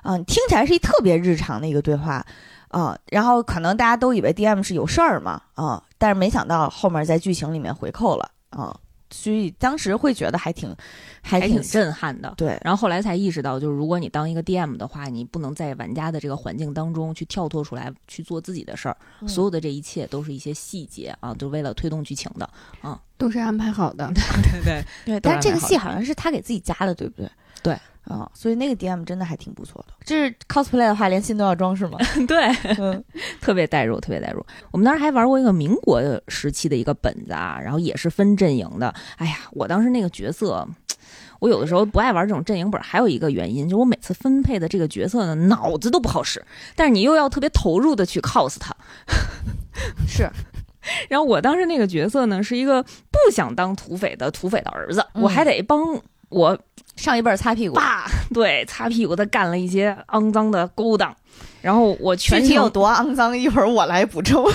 [0.01, 2.25] 啊，听起来是一特别日常的一个对话。
[2.69, 8.75] 啊，然后可能大家都以为 DM 是有事儿嘛，啊，但是没想到后面在剧情里面回扣了，啊，
[9.13, 10.76] 所以当时会觉得还挺，
[11.21, 12.34] 还挺震撼的。
[12.36, 18.97] 对，然后后来才意识到，就是如果你当一个 DM 的话，你不能在玩家的这个环境当中去跳脱出来去做自己的事儿，
[19.28, 22.49] 所有的这一切都是一些细节啊，都是为了推动剧情的，
[22.82, 24.12] 啊，都是安排好的。
[24.63, 27.30] 对 对对，但这个戏好像是他给自己加的，对不对？
[27.62, 27.78] 对。
[28.05, 29.93] 啊，所以那个 DM 真的还挺不错的。
[30.03, 31.97] 这是 cosplay 的话，连心都要装是吗？
[32.27, 33.03] 对，
[33.39, 34.45] 特别代入，特别代入。
[34.71, 38.93] 我们当时还玩过一个民国时期的一个本子啊，然后也是分阵营的。
[39.17, 40.67] 哎呀，我当时那个角色，
[41.39, 46.43] 我有的时候不爱玩这种阵营本，还有一个原因就是我每次分配的这个角色呢，脑子都不好使。
[46.75, 48.75] 但是你又要特别投入的去 cos 他，
[50.05, 50.29] 是。
[51.07, 55.81] 然后我当时那个角色呢，是一个不想当土匪的土匪的儿子，我还得帮
[56.33, 56.57] 我。
[56.95, 61.13] 上一辈擦屁股，爸，对，擦屁股，他干了一些肮脏的勾当，
[61.59, 64.45] 然后我全体有多肮脏，一会儿我来补充。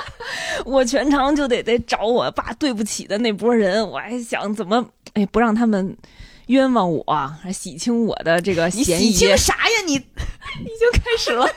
[0.66, 5.96] 我全程就得得找我爸对不起的那波人，我还想怎么哎不让他们
[6.48, 7.04] 冤枉我，
[7.42, 9.06] 还洗清我的这个嫌疑。
[9.06, 9.74] 你洗清啥呀？
[9.88, 11.48] 你已经开始了。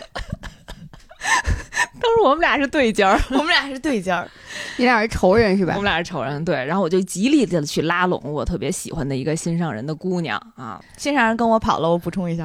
[2.01, 4.27] 当时我们俩是对尖儿， 我们俩是对尖儿，
[4.77, 5.73] 你俩是仇人是吧？
[5.75, 6.55] 我们俩是仇人，对。
[6.65, 12.43] 然后我就极力的去拉拢我特别喜欢的一个心上人的姑娘啊，心上人跟我跑了，我补充一下，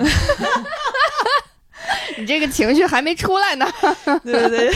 [2.18, 3.66] 你这个情绪还没出来呢。
[4.22, 4.70] 对对对，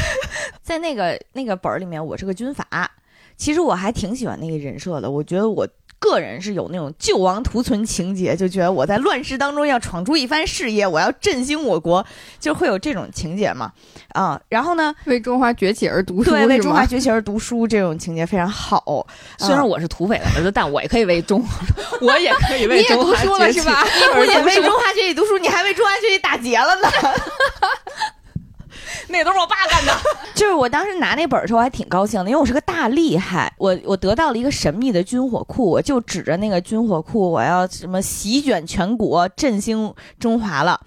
[0.62, 2.90] 在那个那个本儿里面，我是个军阀，
[3.36, 5.68] 其实我还挺喜欢那个人设的，我觉得我。
[6.00, 12.04] 个人是有那种救亡图存情节，就觉得我在乱世当中要闯出一番事业，我要振兴我国，
[12.40, 13.70] 就会有这种情节嘛。
[14.14, 19.06] 啊，然后呢，为中华崛起而读书，对，为中华崛起而读书，这种情节非常好。
[19.38, 21.44] 虽然我是土匪的儿子，但我也可以为中，
[22.00, 23.60] 我也可以为中华崛起。
[23.60, 23.66] 你
[24.14, 26.88] 不仅为中华崛起读书，你还为中华崛起打劫了呢。
[29.09, 29.92] 那都是我爸干的。
[30.35, 33.53] 就是我当时拿那本儿的时候，我还挺高兴的，因为我是个大厉害。
[33.59, 40.81] 我我得到了一个神秘的军火库，我就指着那个军火库，我要什么席卷全国，振兴中华了。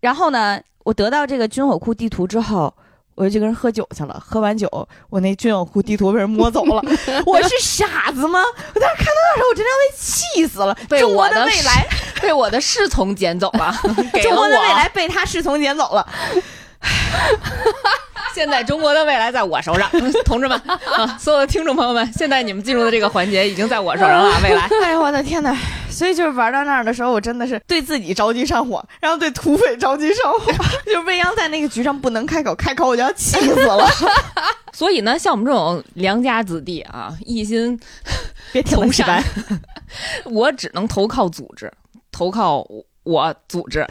[0.00, 2.72] 然后呢，我得到这个军火库地图之后，
[3.16, 4.22] 我就去跟人喝酒去了。
[4.24, 4.68] 喝完酒，
[5.10, 6.82] 我那军火库地图被人摸走了。
[7.26, 8.40] 我是傻子吗？
[8.74, 10.74] 我当时看到的时候，我真的要被气死了。
[10.88, 11.86] 被我的未来
[12.20, 13.74] 被我的侍从捡走了。
[14.22, 16.06] 中国的未来被他侍从捡走了。
[18.34, 19.88] 现在中国的未来在我手上，
[20.24, 24.38] 同志们啊，所有的听众朋友们，现在你们进入的这个环节已经在我手上了。
[24.42, 25.56] 未来， 哎呀，我的天哪！
[25.88, 30.52] 所以就是玩到那儿的时候，我真的是对自己着急上火，然后对土匪着急上火。
[30.84, 33.88] 就未央在那个局上不能开口，开口我就要气死了。
[34.74, 37.80] 所以呢，像我们这种良家子弟啊，一心
[38.52, 39.24] 别投善，
[40.26, 41.72] 我只能投靠组织，
[42.12, 42.62] 投靠
[43.06, 43.86] 我组织，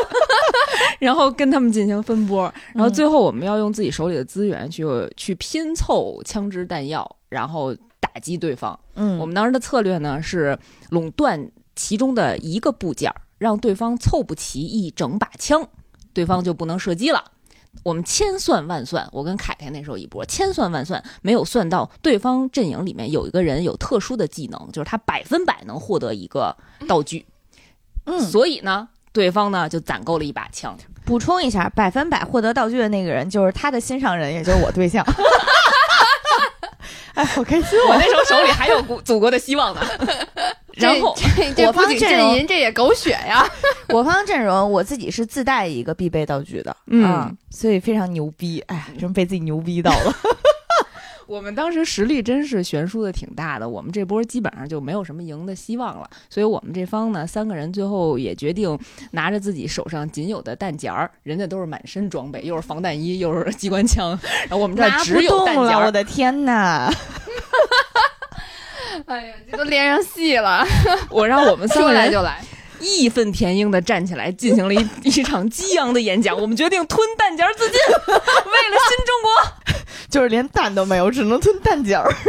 [0.98, 2.42] 然后跟他们进行分拨，
[2.72, 4.84] 然后最后我们要用自己手里的资源去
[5.16, 7.76] 去拼凑枪支弹药，然后。
[8.12, 10.58] 打击对方，嗯，我们当时的策略呢是
[10.88, 15.64] 垄断其中的一个部件，让对方凑不齐一整把枪，
[16.12, 17.22] 对方就不能射击了。
[17.84, 26.56] 我们千算万算，我跟凯凯那时候一波千算万算，没有算到对方阵营里面有一个人有特殊的技能，就是他百分百能获得一个
[26.88, 27.32] 道具，嗯，
[28.18, 30.76] 所以呢，对方呢就攒够了一把枪。
[31.04, 35.04] 补充一下，百分百获得道具的那个人就是他的心上人，也就是我对象。
[37.14, 37.78] 哎，好开心！
[37.88, 39.80] 我那时候手里还有祖国的希望呢。
[40.74, 41.14] 然后，
[41.66, 43.44] 我方阵营这也狗血呀！
[43.90, 48.60] 我方阵容我自己是自带一个必备道具的，嗯，所以非常牛逼。
[48.68, 50.14] 哎，真被自己牛逼到了。
[51.30, 56.10] 我们当时实力真是悬殊的挺大的，我们这波基本上就没有什么赢的希望了。
[56.28, 58.76] 所以我们这方呢，三个人最后也决定
[59.12, 64.18] 拿着自己手上仅有的弹夹儿，人家都是满身装备，又是防弹衣，又是机关枪，
[64.48, 65.78] 然后我们这只有弹夹。
[65.78, 66.92] 我的天哪！
[69.06, 70.66] 哎呀，这都连上戏了。
[71.10, 72.44] 我让我们 三个人就来。
[72.80, 76.36] 义愤填膺的站起来，进行了一 一场激昂的演讲。
[76.36, 79.30] 我们决定吞弹夹自尽，为了新中国，
[80.10, 82.12] 就是连蛋都没有，只能吞蛋饺儿。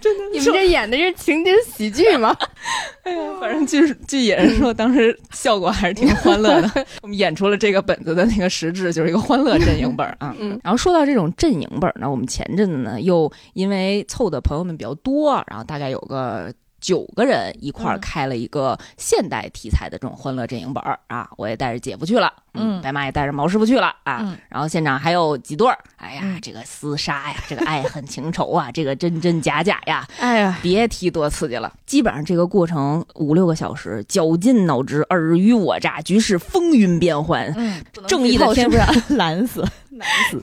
[0.00, 2.36] 真的，你们这演的是情景喜剧吗？
[3.02, 6.86] 哎呀，反正据据野人说，当时效果还是挺欢乐的。
[7.02, 10.34] 我们演出了这个本子的那个实质，就是一个欢乐阵营本啊。
[10.38, 10.58] 嗯。
[10.62, 16.52] 然后说到这种阵营本呢，我们前阵子呢又因为凑的朋友们比较多，然后大概有个。
[16.82, 31.72] 九个人一块儿开了一个现代题材的这种欢乐阵营本儿啊，我也带着姐夫去了，嗯，白马也带着毛师傅去了啊，然后现场还有几对儿，哎呀，这个厮杀呀， 这个爱恨情仇啊，这个真真假假呀，哎呀，别提多刺激了。
[31.86, 39.64] 基本上这个过程五六个小时，绞尽脑汁，尔虞我诈，局势风云变幻，嗯，正义的天是不是蓝死？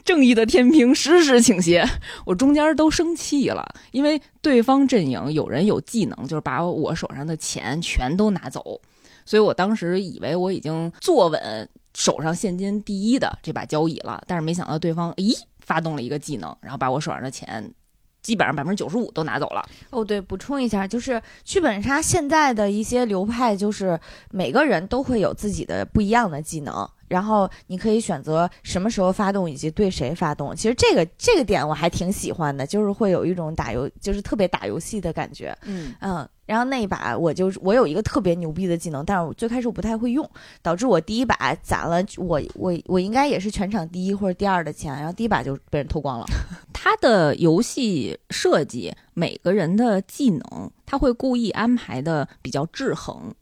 [0.05, 1.83] 正义的天平时时倾斜，
[2.25, 8.79] 我中间都生气了，因为对方阵营有人有技能，就是把我手上的钱全都拿走，
[9.25, 17.73] 所以我当时以为我已经坐稳手上现金第一的这把交椅了，但是没想到对方咦发动了一个技能，然后把我手上的钱
[18.21, 19.67] 基本上百分之九十五都拿走了。
[19.89, 26.87] 哦，对，补充一下，就是剧本杀现在的一些流派，就是每个人都会有自己的不一样的技能。
[27.09, 35.53] 然后你可以选择什么时候发动以及对谁发动，其实这个这个点我还挺喜欢的，就是会有一种打游就是特别打游戏的感觉。
[35.65, 40.29] 嗯嗯，然后那一把我就我有一个特别牛逼的技能，但是我最开始我不太会用，
[40.61, 46.25] 导致我第一把攒了我我我应该也是全场第一或者第二的钱，然后第一把就被人偷光了。
[46.71, 53.33] 他的游戏设计每个人的技能他会故意安排的比较制衡。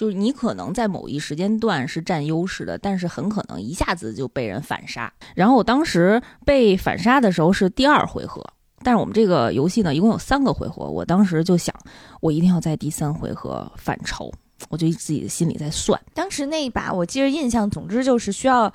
[0.00, 5.12] 就是你可能在某一时间段是占优势的，但是很可能一下子就被人反杀。
[5.34, 8.42] 然后我当时被反杀的时候是第二回合，
[8.82, 11.74] 但是我们这个游戏呢一共有三个回合，我当时就想
[12.22, 14.30] 我一定要在第三回合反超，
[14.70, 16.00] 我就自己的心里在算。
[16.14, 18.72] 当时那一把我记着印象，总之就是需要，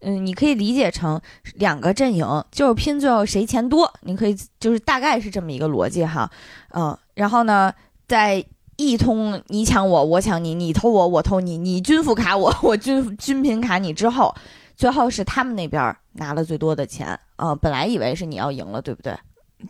[0.00, 1.20] 嗯，你可以理解成
[1.56, 6.30] 两个阵营就是拼最后谁钱多，你可以就是大概是这么一个逻辑哈，
[6.70, 7.70] 嗯，然后呢
[8.08, 8.42] 在。
[8.90, 14.34] 一通你抢我，我抢你，你偷我，我偷你，你军服卡我， 我军军品卡你之后，
[14.76, 17.18] 最后是他们那边拿了最多的钱。
[17.36, 19.16] 啊，本来以为是你要赢了，对不对？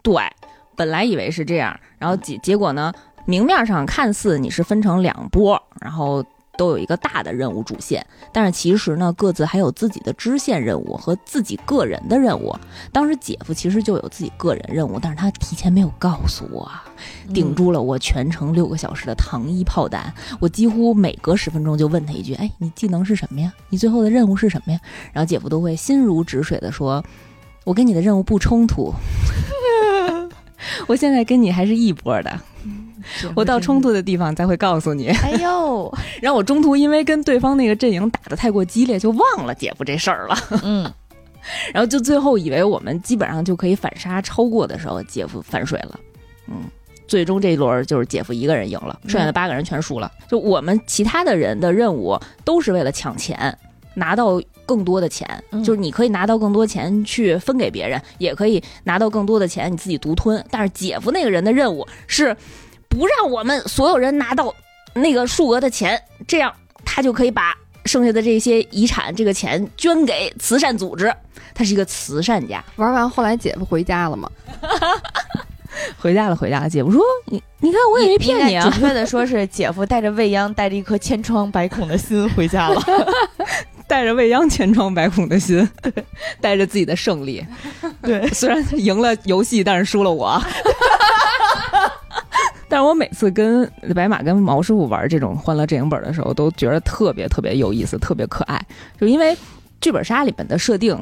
[0.03, 0.15] 对，
[0.77, 2.93] 本来以为是这样，然后结结果呢，
[3.27, 6.25] 明面上看似你是分成两波，然后。
[6.59, 12.55] 都有一个大的任务主线，但是其实呢，各自还有自己的支线任务和自己个人的任务。
[12.93, 16.71] 当时姐夫其实就有自己个人任务，但是他提前没有告诉我，
[17.33, 20.13] 顶住了我全程六个小时的糖衣炮弹。
[20.41, 23.53] 我几乎每隔十分钟就问他一句：“哎，你技能是什么呀？
[23.71, 24.79] 你最后的任务是什么呀？”
[25.13, 27.03] 然后姐夫都会心如止水的说
[27.65, 28.93] ：“我跟你的任务不冲突，
[30.87, 32.41] 我现在跟你还是一波的。”
[33.35, 35.09] 我到冲突的地方才会告诉你。
[35.09, 35.93] 哎呦，
[36.23, 40.37] 然后我中途因为跟对方那个阵营打的太过激烈，就忘了姐夫这事儿了。
[40.63, 40.91] 嗯，
[41.73, 45.99] 然后就最后以为我们基本上就可以反杀超过的时候，姐夫反水了。
[46.49, 46.63] 嗯，
[47.07, 50.11] 最终这一轮就是姐夫一个人赢了，剩下的八个人全输了。
[50.29, 53.57] 就我们其他的人的任务都是为了抢钱，
[53.95, 55.29] 拿到更多的钱。
[55.65, 60.45] 就是你可以拿到更多钱去分给别人，也可以拿到更多的钱你自己独吞。
[60.51, 62.37] 但是姐夫那个人的任务是。
[62.93, 64.55] 不让我们所有人拿到
[64.93, 66.53] 那个数额的钱，这样
[66.85, 71.13] 他就可以把剩下的这些遗产这个钱捐给慈善组织。
[71.55, 72.63] 他是一个慈善家。
[72.77, 74.31] 玩完后来姐夫回家了吗？
[75.99, 76.69] 回家了，回家了。
[76.69, 82.83] 姐夫说：“你你看，我也没骗你啊。”准确的说是姐夫带着未央，带着一颗千疮百孔的心回家了，
[83.89, 85.67] 带着未央千疮百孔的心，
[86.43, 87.45] 带着自己的胜利。
[88.03, 90.41] 对，虽然赢了游戏，但是输了我。
[92.73, 98.59] 但是我每次跟白马跟毛师傅玩这种欢乐阵营本的时候，都觉得特别特别有意思，特别可爱。
[98.99, 99.37] 就因为
[99.79, 100.99] 剧本杀里面的设定。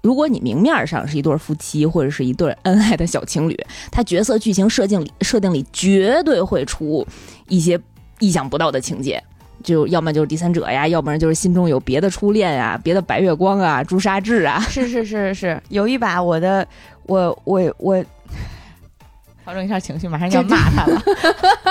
[0.00, 3.58] 如果你明面上是一对夫妻或者是一对恩爱的小情侣，
[3.90, 7.04] 他角色剧情设定里设定里绝对会出
[7.48, 7.78] 一些
[8.20, 9.20] 意想不到的情节，
[9.64, 14.60] 就要么就是第三者呀，要不然就是心中有别的初恋呀，别的白月光啊，朱砂痣啊。
[14.60, 16.66] 是是是是，有一把我的
[17.06, 18.04] 我我我
[19.48, 21.02] 调整一下情绪，马上要骂他了。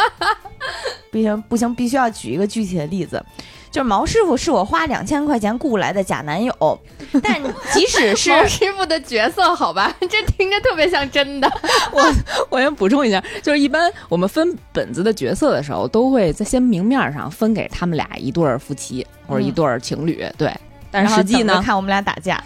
[1.12, 3.24] 不行不行，必须要举一个具体的例子。
[3.70, 6.80] 就是毛师傅是我花两千块钱雇来的假男友，
[7.22, 7.40] 但
[7.72, 11.48] 即使 是毛师傅的角色，好吧，这听着特别像真的。
[11.94, 12.04] 我
[12.50, 20.52] 我先补充一下，就是一般我们分本子的角色的时候，都会在先明面上分给他们俩一对夫妻或者一对情侣，对。
[20.90, 22.44] 但是实际呢，看我们俩打架，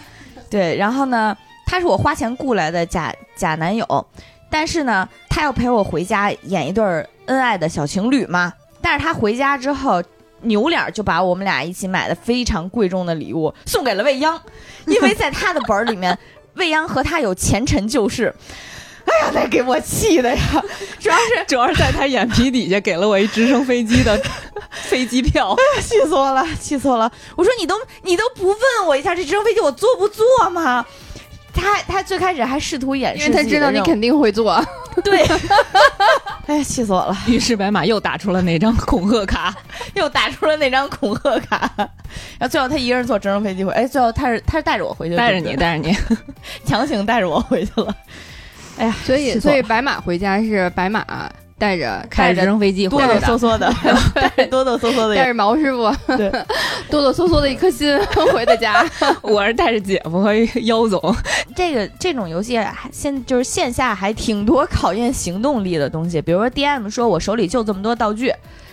[0.50, 0.76] 对。
[0.76, 4.06] 然后呢，他是我花钱雇来的假假男友，
[4.52, 6.84] 但是呢，他要陪我回家演一对
[7.26, 8.52] 恩爱的小情侣嘛。
[8.80, 10.00] 但是他回家之后。
[10.44, 14.36] 扭脸就把我们俩一起买的非常贵重的礼物送给了未央，
[14.86, 16.18] 因为在他的本儿里面，
[16.58, 18.34] 未央和他有前尘旧事。
[19.06, 20.64] 哎呀，那给我气的呀！
[20.98, 24.20] 主要是 主要是在他眼皮底下给了我一直升飞机的
[24.72, 27.08] 飞机票，哎呀，气死我了，气死我了！
[27.36, 28.56] 我说你都你都不问
[28.88, 30.84] 我一下，这直升飞机我坐不坐吗？
[31.52, 34.64] 他他最开始还试图掩饰，因为他知道你肯定会做。
[35.04, 35.22] 对，
[36.46, 37.16] 哎呀，气死我了！
[37.26, 39.54] 于是白马又打出了那张恐吓卡，
[39.94, 41.70] 又打出了那张恐吓卡。
[41.76, 45.96] 然后最后他一个人坐直升飞机回，哎，最后他是他是带着我回去，带着你，带着你，
[46.66, 47.94] 强行带着我回去了。
[48.76, 51.04] 哎呀，所以所以白马回家是白马。
[51.58, 53.72] 带着开着直升飞机，哆哆嗦嗦的，
[54.50, 56.28] 哆哆嗦嗦的，带着毛师傅，对，
[56.92, 57.98] 哆哆嗦嗦的一颗心
[58.34, 58.84] 回的家。
[59.22, 60.34] 我是带着姐夫和
[60.64, 61.00] 妖总。
[61.56, 62.60] 这个这种游戏
[62.92, 68.30] 现就是线下还挺多考验行动力的东西，比如说 DM 说我手里就这么多道具，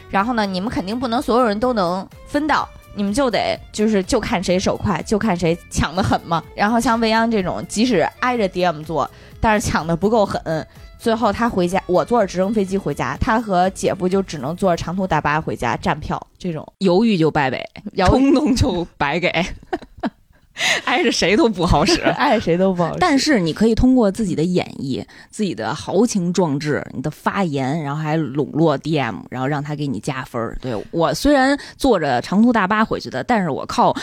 [0.10, 6.44] 然后呢，你们肯定不能所有人都能分到，你们就得就是就看谁手快，就看谁抢的狠嘛。
[6.54, 9.10] 然后像未央这种，即使挨着 DM 做，
[9.40, 10.68] 但是抢的不够狠。
[11.00, 16.22] 最后他回家，我坐着直升飞机回家，他和姐夫就只能坐着长途大巴回家站票。
[16.38, 17.66] 这种犹豫就败北，
[18.06, 19.30] 冲动 就白给，
[20.84, 22.98] 挨着谁都不好使， 挨着谁都不好使。
[23.00, 30.58] 但是你可以通过自己的演绎、自己的豪情壮志、你的发言，然后还笼络 DM，然后让他给你加分。
[30.62, 33.96] 对我虽然坐着长途大巴回去的，但是我靠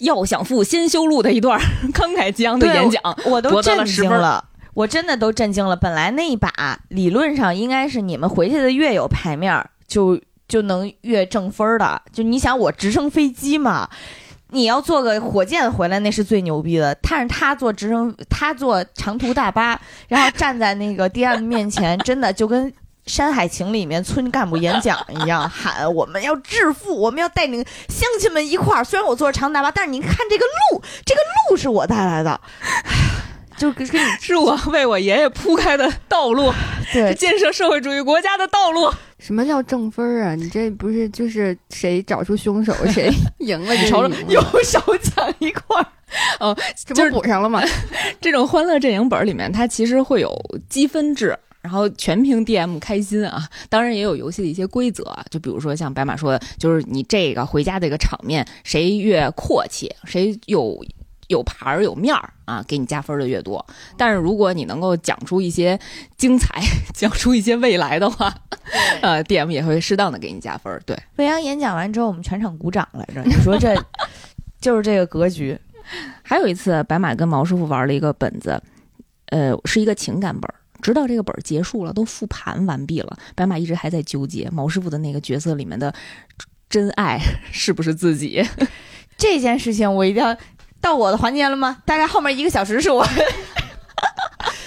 [0.00, 1.58] 要想富先修路的一段
[1.94, 4.44] 慷慨激昂的演讲，我都震惊了。
[4.74, 5.76] 我真的都震惊了。
[5.76, 12.00] 本来那一把理论上应该是你们回去的越有牌面儿，就就能越挣分儿的。
[12.12, 13.88] 就你想我直升飞机嘛，
[14.48, 16.94] 你要坐个火箭回来那是最牛逼的。
[17.02, 22.70] 但是他坐直升，他坐长途大巴，然后站在那个 DM 面前，真的就跟
[23.06, 28.84] 《山海情》里面村干部演讲一样，喊我们要致富，我们要带领乡亲们一块儿。
[28.84, 31.20] 虽然我坐着长大巴，但是您看这个路，这个
[31.50, 32.40] 路是我带来的。
[33.62, 36.52] 就跟跟你 是我为我爷爷铺开的道路，
[36.92, 38.90] 对建设社会主义国家的道路。
[39.20, 40.34] 什么叫正分啊？
[40.34, 43.08] 你这不是就是谁找出凶手谁
[43.38, 43.72] 赢了？
[43.78, 45.86] 你瞅瞅，右手抢一块儿，
[46.40, 47.62] 哦，这不补上了吗？
[48.20, 50.36] 这种欢乐阵营本里面，它其实会有
[50.68, 53.48] 积分制，然后全凭 DM 开心啊。
[53.68, 60.84] 当然也有游戏的一些规则，啊就比如说像白马说的，就是你这个回家这个场面，谁越阔气，谁有。
[61.32, 63.64] 有牌儿有面儿啊，给你加分的越多。
[63.96, 65.78] 但是如果你能够讲出一些
[66.16, 66.60] 精彩，
[66.94, 68.32] 讲出一些未来的话，
[69.00, 70.80] 呃，DM 也会适当的给你加分。
[70.84, 73.22] 对，未央演讲完之后，我们全场鼓掌来着。
[73.24, 73.74] 你说这
[74.60, 75.58] 就是这个格局。
[76.22, 78.62] 还有一次，白马跟毛师傅玩了一个本子，
[79.26, 80.54] 呃，是一个情感本儿。
[80.80, 85.92] 直到这个本儿结束了，都复盘完毕了，白马一直还在纠结毛师傅的那个角色里面的
[86.68, 87.18] 真爱
[87.50, 88.44] 是不是自己。
[89.18, 90.36] 这件事情我一定要。
[90.82, 91.78] 到我的环节了吗？
[91.86, 93.02] 大概后面一个小时是我，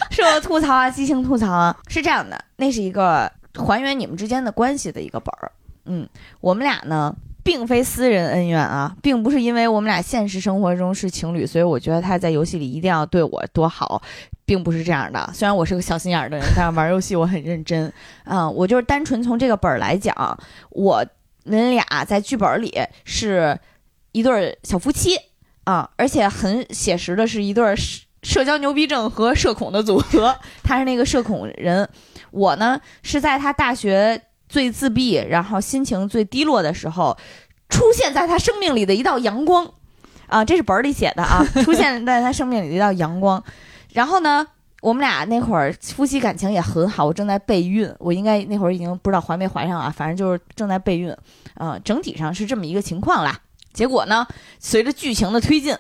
[0.10, 5.52] 是我吐槽啊，激情吐槽啊，是这样的，那是一个还原你们之间的关系的一个本儿。
[5.86, 6.08] 嗯，
[6.40, 7.14] 我们俩呢，
[7.44, 14.02] 并非私人恩怨啊，并不是因为我们俩现实生活中是情侣，所以我觉得他在游戏里一定要对我多好，
[14.46, 15.30] 并不是这样的。
[15.34, 17.92] 虽然我是个小心眼儿的人，但是玩游戏我很认真。
[18.24, 20.16] 嗯，我就是单纯从这个本儿来讲，
[20.70, 21.06] 我
[21.44, 23.60] 们俩在剧本里是
[24.14, 25.16] 一对小夫妻
[25.66, 30.36] 啊，而且很写实的是一对儿社社交牛逼症和社恐的组合。
[30.64, 31.88] 他是那个社恐人，
[32.32, 37.16] 我呢是在他大学最自闭，然后心情最低落的时候，
[37.70, 39.70] 出现在他生命里的一道阳光。
[40.28, 43.44] 啊，这是本儿里写的啊，出现在他生命里的一道阳光。
[43.94, 44.46] 然后呢，
[44.82, 51.16] 我们俩那会儿夫妻感情也很好，我正在备孕，我应该那会儿已经不知道怀没怀上啊，反正就是正在备孕。
[51.60, 53.40] 嗯，整体上是这么一个情况啦。
[53.76, 54.26] 结果呢，
[54.60, 55.78] 随着剧情的推进，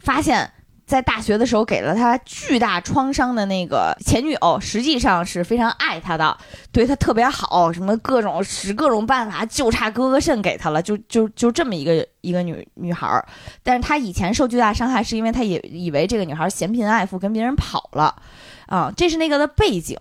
[0.00, 0.50] 发现。
[0.88, 6.34] 在大学的时候给了他巨大创伤的那个前女友，实际上是非常爱他的，
[6.72, 13.22] 对他特别好，什么各种使各种办法，就差割个肾给他了，就就就这么一个一个女女孩儿。
[13.62, 18.16] 但是他以前受巨大伤害，是因为他也以为这个女孩嫌贫爱富，跟别人跑了，
[18.64, 19.98] 啊，这是那个的背景。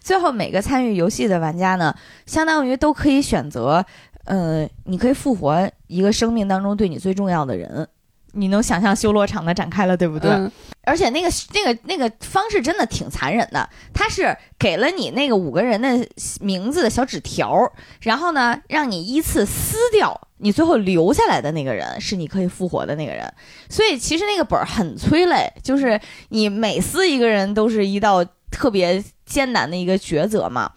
[0.00, 1.94] 最后每个参与游戏的玩家呢，
[2.26, 3.86] 相当于都可以选择，
[4.28, 7.88] 呃，你可以复活一个生命当中对你最重要的人。
[8.32, 10.30] 你能想象修罗场的展开了，对不对？
[10.82, 13.66] 而且那个那个那个方式真的挺残忍的。
[13.94, 16.06] 他是给了你那个五个人的
[16.40, 17.72] 名字的小纸条，
[18.02, 23.32] 然后呢，让你依次撕掉，你最后留下来的那个人是你可以复活的那个人。
[23.70, 25.98] 所以其实那个本儿很催泪，就是
[26.28, 30.70] 你每撕一个人都是一道特别艰难的一个抉择嘛。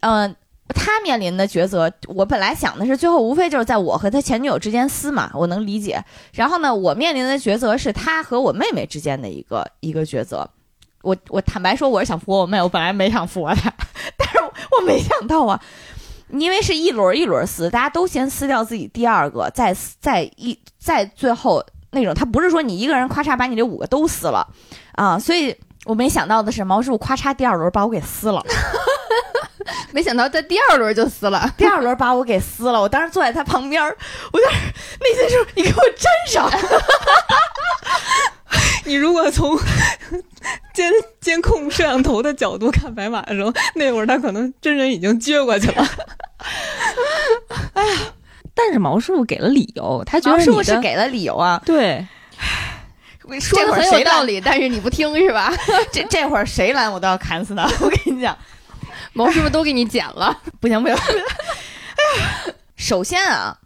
[0.00, 0.34] 嗯。
[0.74, 6.02] 他面临的抉择，我本来想的是最后无非就是在我和他前女友之间撕嘛，我能理解。
[6.32, 10.48] 然后呢，我面临的抉择是他和我妹妹之间的一个一个抉择。
[11.02, 13.72] 我我坦白说，我是想复活我妹，我本来没想复活她，
[14.18, 15.58] 但是我没想到啊，
[16.28, 24.46] 因为是一轮一轮撕，大家都先撕掉自己第二个，再再一再最后那种，他不是说你一个人咔嚓把你这五个都撕了
[24.92, 25.56] 啊，所以
[25.86, 28.44] 我没想到的是毛师傅咔嚓第二轮把我给撕了。
[29.92, 32.80] 没想到在第二轮就撕了， 第二轮把我给撕了。
[32.80, 33.82] 我当时坐在他旁边，
[34.32, 34.56] 我就是
[35.00, 36.50] 内心说：“你给我站上。
[38.86, 39.56] ”你如果从
[40.74, 40.90] 监
[41.20, 45.86] 监控摄像头的角度看白马的时候，那会儿他可能真人已经撅过去了。
[47.74, 47.98] 哎呀！
[48.54, 51.62] 但是毛师傅给了理由，他觉得毛师傅是给了理由啊。
[51.64, 52.04] 对，
[53.40, 55.52] 说的很有道理，但是你不听是吧？
[55.92, 57.62] 这这会儿谁拦我都要砍死他！
[57.80, 58.36] 我跟你讲。
[59.12, 60.96] 毛师傅都给你剪了， 不行不行！
[60.96, 63.56] 哎呀，首先啊，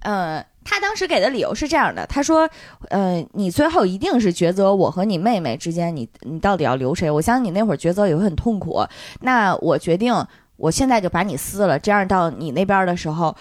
[0.00, 2.48] 呃，他当时给的理由是这样的，他说，
[2.90, 7.10] 呃，你最后一定是抉择我和你妹妹之间，你你到底要留谁？
[7.10, 8.84] 我相信你那会儿抉择也会很痛苦。
[9.20, 10.14] 那我决定，
[10.56, 13.34] 我现在就把你撕了，这样到你那边的时候，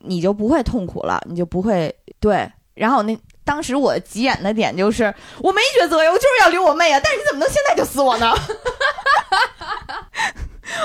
[0.00, 2.50] 你就不会痛苦了，你就不会对。
[2.74, 8.34] 然后那当时我急眼的点就是，我没抉择呀，我就是要留我妹啊，但是你怎么能现在就撕我呢？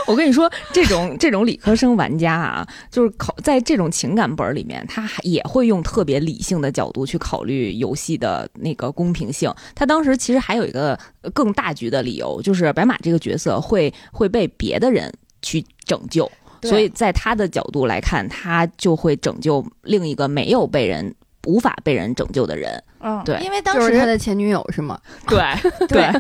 [0.08, 9.54] 我跟你说，这种这种理科生玩家啊，就是考在这种情感本里面，他还也会用特别理性的角度去考虑游戏的那个公平性。
[9.76, 10.98] 他当时其实还有一个
[11.34, 16.32] 更大局的理由，就是白马这个角色会会被别的人去拯救，
[16.64, 21.14] 所以在他的角度来看，他就会拯救另一个没有被人。
[21.46, 25.00] 无法被人拯救的人，嗯，对，因为当时他的前女友是吗？
[25.30, 25.42] 对
[25.88, 26.12] 对，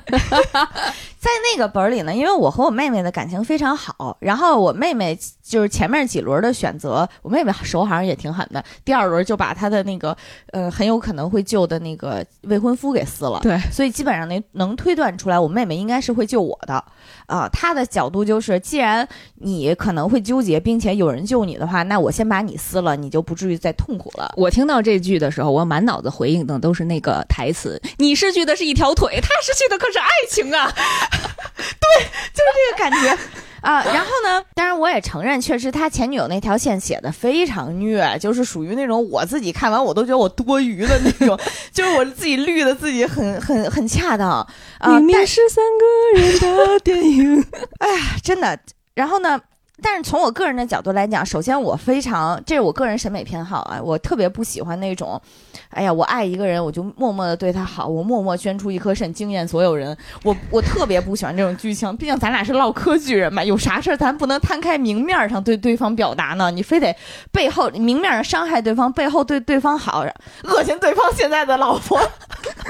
[1.20, 10.16] 在那个本儿里呢，因为我和我妹妹的感情非常好，然后我妹妹就是前面几轮的选择，我妹妹手好像也挺狠的，第二轮就把她的那个
[10.52, 16.84] 呃很有可能会救的那个未婚夫给撕了，对，所以基本上能能推断出来，我妹妹应该是会救我的。
[17.26, 19.06] 啊，她的角度就是，既然
[19.36, 24.32] 你可能会纠结，并且有人救你的话，那我先把你撕了，你就不至于再痛苦了。
[24.38, 30.72] 我听到这句的时候，我满脑子回应的都是那个台词：你失去的是一条腿，他失去的可是爱情啊！
[31.80, 32.04] 对，
[32.34, 33.18] 就是这个感觉。
[33.62, 34.42] 啊，然后呢？
[34.54, 41.38] 当然，我也承认，确实他前女友那条线写的非常虐，就是属于那种我自己看完我都觉得我多余的那种，
[41.74, 44.48] 就是我自己绿的自己很很很恰当啊。
[44.92, 47.44] 明明是三个人的电影，
[47.80, 48.58] 哎呀，真的。
[48.94, 49.42] 然后呢？
[49.82, 55.22] 但是从我个人的角度来讲，首先我非常，这是我个人审美偏好啊，我特别不喜欢那种，
[55.70, 59.96] 哎呀，我爱一个人，我就默默的对他好，我默默捐出一颗肾，惊艳所有人。
[60.24, 66.50] 我 我特别不喜欢这种剧情，毕竟咱俩是唠嗑剧人嘛，有啥事儿咱不能摊开明面上对对方表达呢？
[66.50, 66.96] 你非得
[67.32, 70.04] 背后明面上伤害对方，背后对对方好，
[70.46, 72.00] 恶心对方现在的老婆，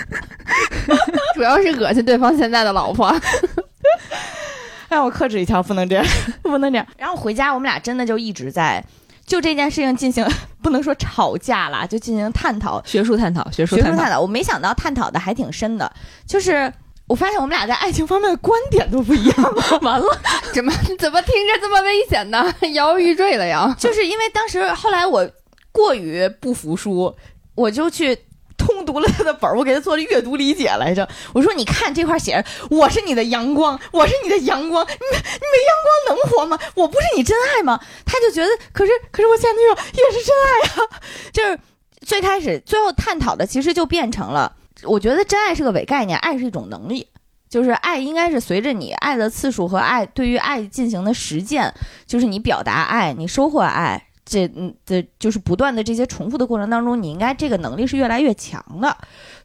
[1.34, 3.16] 主要是恶心对方现在的老婆。
[4.90, 6.06] 让我克制一下，不能这样，
[6.42, 6.86] 不能这样。
[6.98, 8.84] 然后回家，我们俩真的就一直在
[9.26, 10.26] 就这件事情进行，
[10.64, 14.20] 不能说吵架啦，就进行探讨，学术探讨，学术学术探讨。
[14.20, 15.92] 我没想到探讨的还挺深的，
[16.26, 16.72] 就是
[17.08, 19.54] 我发现我们俩在爱情方面的观点都不一样。
[19.82, 20.06] 完了，
[20.54, 22.54] 怎么怎么听着这么危险呢？
[22.74, 23.76] 摇摇欲坠了呀！
[23.78, 25.30] 就是因为当时后来我
[25.72, 27.16] 过于不服输，
[27.56, 28.18] 我就去。
[29.00, 31.08] 了他的本儿，我给他做了阅读理解来着。
[31.34, 36.60] 我说：“你看这块写着，我是你的阳光，我是你的阳光，你你没阳光能活吗？
[36.76, 41.00] 我不是你真爱吗？”他就觉得，可是可是我前女友也是真爱啊。
[41.34, 41.60] 就是
[42.06, 47.08] 最开始最后探讨的，其实就变成了，我觉得真爱是个伪概念，爱是一种能力，
[47.50, 51.74] 就是爱应该是随着你爱的次数和爱对于爱进行的实践，
[52.06, 54.07] 就是你表达爱，你收获爱。
[54.30, 58.96] 这嗯的，就是不断的这些重复的过程当中，你应该这个能力是越来越强的。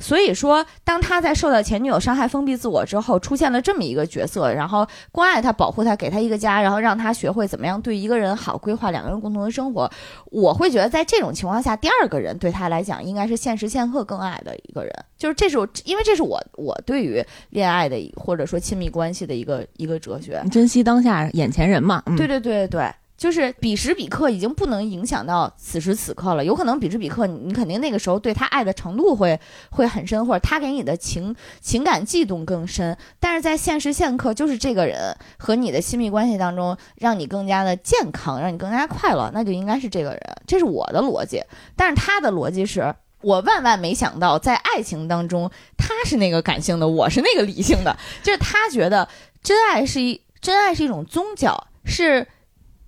[0.00, 9.88] 所以说，当他在受到前女友伤害、封闭自我之后，出现了这么一个角色，然后关爱他、保护他、给他一个家，然后让他学会怎么样对一个人好，规划两个人共同的生活。
[10.32, 14.92] 我会觉得，在这种情况下，第二个人对他来讲，应该是现时现刻更爱的一个人。
[15.16, 22.02] 就是这是我，因为这是我我对于恋爱的或者说亲密关系的一个一个哲学，珍惜当下眼前人嘛。
[22.16, 22.92] 对对对对对。
[23.22, 29.38] 就是彼时彼刻已经不能影响到此时此刻了，有可能彼时彼刻你肯定那个时候对他爱的程度会
[29.70, 41.40] 会很深，或者他给你的情情感悸动更深，但是在现时现刻，就是这个人和你的亲密关系当中，让你更加的健康，让你更加快乐，那就应该是这个人，这是我的逻辑。
[41.76, 45.48] 但是他的逻辑是我万万没想到，在爱情当中，
[45.78, 49.08] 他是那个感性的，我是那个理性的，就是他觉得
[49.44, 52.26] 真爱是一真爱是一种宗教，是。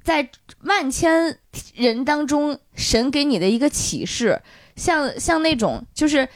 [0.04, 0.28] 在
[0.64, 1.38] 万千
[1.74, 4.38] 人当中，神给你的一个启示，
[4.76, 6.28] 像像那种就是，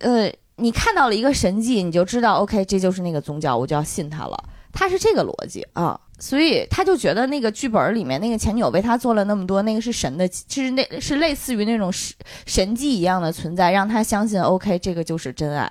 [0.00, 4.44] 呃，你看到了一个神迹，你就知道，OK，这就是那个宗教，我就要信他了。
[4.72, 15.70] 他是这个逻辑啊，所以他就觉得那个剧本里面那个前女友为他做了那么多，那个是神的，其实那是类似于那种神神迹一样的存在，让他相信，OK，这个就是真爱，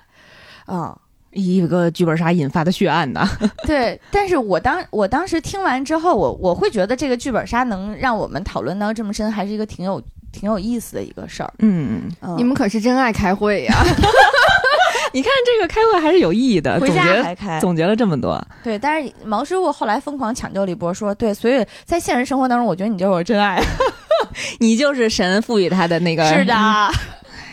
[0.66, 0.96] 啊。
[1.32, 3.28] 一个剧本杀引发的血案呢？
[3.66, 11.52] 对，但是我当我当时听完之后，我我会觉得这个剧本杀能让我们讨论到这么深，还是一个挺有挺有意思的一个事儿。
[11.58, 13.74] 嗯嗯，你们可是真爱开会呀！
[15.14, 18.42] 你看这个开会还是有意义的，回家还开，总结了这么多。
[18.62, 23.62] 对，但是毛师傅后来疯狂抢救了一波，说对，所以在现实生活当中，我觉得你就是我真爱，
[24.58, 26.24] 你就是神赋予他的那个。
[26.32, 26.54] 是的。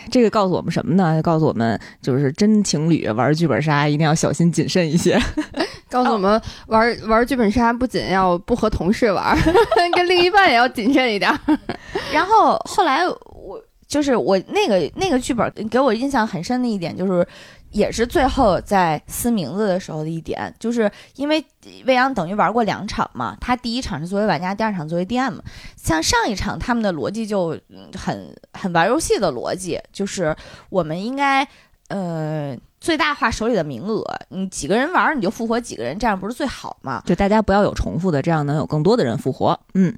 [0.10, 1.22] 这个告诉我们什么呢？
[1.22, 5.20] 告诉我们，就是真情侣玩剧本杀一定要小心谨慎一些。
[5.90, 9.38] 告诉我们，玩玩剧本杀不仅要不和同事玩，
[9.96, 11.32] 跟另一半也要谨慎一点。
[12.14, 17.28] 然后后来我就是我那个那个剧本给我印象很深的一点就是。
[17.72, 21.44] 也是最后在撕名字的时候的一点，就是因为
[21.86, 25.40] 未央等于玩过两场嘛，他第一场是作为玩家，第二场作为 DM。
[25.76, 27.58] 像上一场他们的逻辑就
[27.98, 30.36] 很很玩游戏的逻辑，就是
[30.70, 31.48] 我们应该
[31.90, 37.04] 呃最大化手里的名额，你几个人玩你就复活几个人，这样不是最好吗？
[37.06, 39.60] 就大家不要有重复的，这样能有更多的人复活。
[39.74, 39.96] 嗯。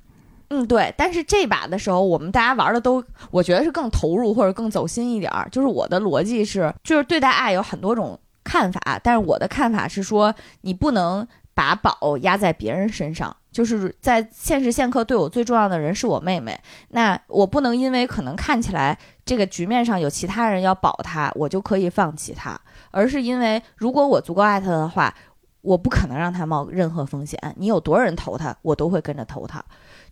[0.54, 5.48] 嗯，对，但是这把的时候，我们大家玩的都，我觉得是更投入或者更走心一点儿。
[5.50, 13.34] 就是我的逻辑是，就是对待爱有很多种看法，但是我的看法是说，你不能把宝压在别人身上。
[13.50, 16.58] 就是在现时现刻，对我最重要的人是我妹妹，
[16.90, 22.60] 那我不能因为可能看起来这个局面上有其他人要保她，我就可以放弃她，
[22.92, 25.14] 而是因为如果我足够爱她的话，
[25.62, 27.38] 我不可能让她冒任何风险。
[27.58, 29.62] 你有多少人投她，我都会跟着投她。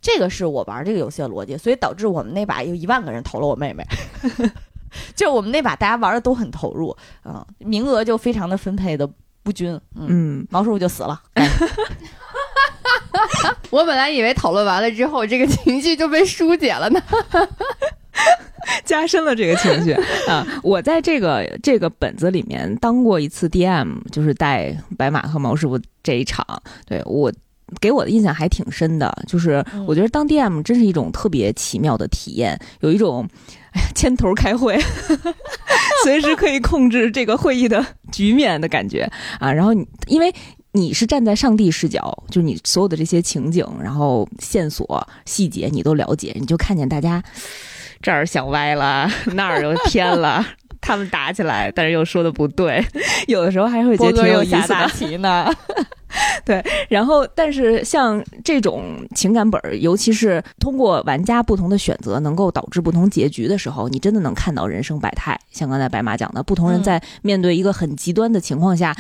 [0.02, 3.86] 这个是我玩这个游戏的逻辑，所以导致我们那把有一万个人投了我妹妹，
[5.16, 6.96] 就我们那把大家玩的都很投入，
[7.26, 9.10] 嗯，名额就非常的分配的
[9.44, 11.22] 不均，嗯，毛叔叔就死了。
[13.70, 17.02] 我本来以为讨论完了之后这个情绪就被疏解了呢，
[18.86, 19.92] 加深了这个情绪
[20.28, 20.46] 啊！
[20.64, 26.46] 我在这个这个本子里面当过一次 DM，就是带白马和毛师傅这一场，
[26.88, 27.32] 对我。
[27.80, 33.28] 给我的印象还挺深的，就是我觉得当 DM 真是一种特别奇妙的体验，有一种
[33.72, 34.78] 哎呀牵头开会
[36.04, 39.10] 随时可以控制这个会议的局面的感觉
[39.40, 39.52] 啊。
[39.52, 40.34] 然后你因为
[40.72, 47.22] 你是站在上帝视角，就是你所有的这些情景、然后线索、细节你都了解，你就看见大家
[48.02, 50.46] 这儿想歪了， 那儿又偏了，
[50.82, 52.84] 他们打起来，但是又说的不对，
[53.28, 55.56] 有的时候还会觉得挺有意思的。
[56.44, 58.84] 对，然后但是像这种
[59.16, 65.40] 情感本儿，尤其是通过玩家不同的选择，能够导致不同结局的时候，你真的能看到人生百态。
[65.52, 68.96] 像刚才白马讲的，不同人在面对一个很极端的情况下，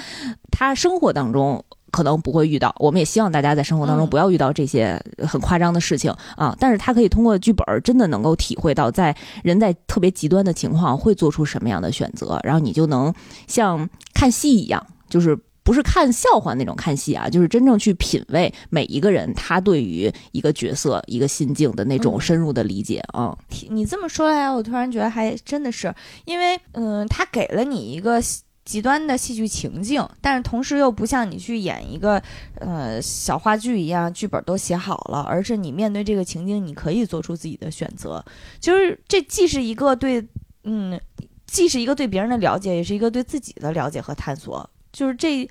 [0.51, 2.73] 他生活当中可能不会遇到。
[2.79, 6.55] 我们也希望大家在生活当中不要遇到这些很夸张的事情啊。
[6.59, 13.13] 但是他可以通过剧本儿，真的能够体会到，在人在特别极端的情况会做出什么样的选择，然后你就能
[13.47, 14.85] 像看戏一样。
[15.09, 23.35] 就是不是看笑话那种看戏啊，就是真正去品味每一个人他对于一个角色、一个心境的那种深入的理解啊。
[23.69, 25.93] 你这么说来，我突然觉得还真的是，
[26.25, 28.21] 因为嗯，他给了你一个。
[28.69, 32.21] 极端的戏剧情境，但是同时又不像你去演一个
[32.59, 38.23] 呃小话剧一样，剧本都写好了，而是你面对这个情境，你可以做出自己的选择。
[38.59, 40.23] 就是这既是一个对，
[40.65, 41.01] 嗯，
[41.47, 44.69] 既是一个对别人的了解，也是一个对自己的了解和探索。
[44.93, 45.49] 就是这。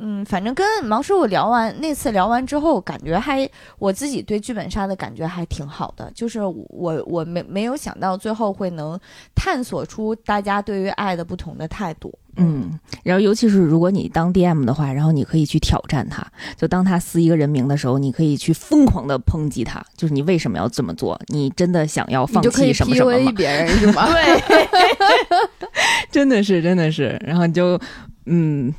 [0.00, 6.08] 嗯，反正跟毛师傅聊完那次聊完之后，感觉还我自己对剧本杀的感觉还挺好的。
[6.14, 8.96] 就是我我没没有想到最后会能
[9.34, 12.16] 探索出大家对于爱的不同的态度。
[12.38, 16.26] 嗯，然后尤其是如果你当 DM 的话，然后你可以去挑战他，
[16.56, 21.20] 就当他撕一个人名的时候，你可以去疯狂的抨击他，就是你为什么要这么做？
[21.26, 23.32] 你真的想要放弃什么什么吗？
[23.36, 24.08] 别人是吗？
[24.48, 24.68] 对，
[26.10, 27.78] 真的是真的是，然后你就
[28.26, 28.72] 嗯。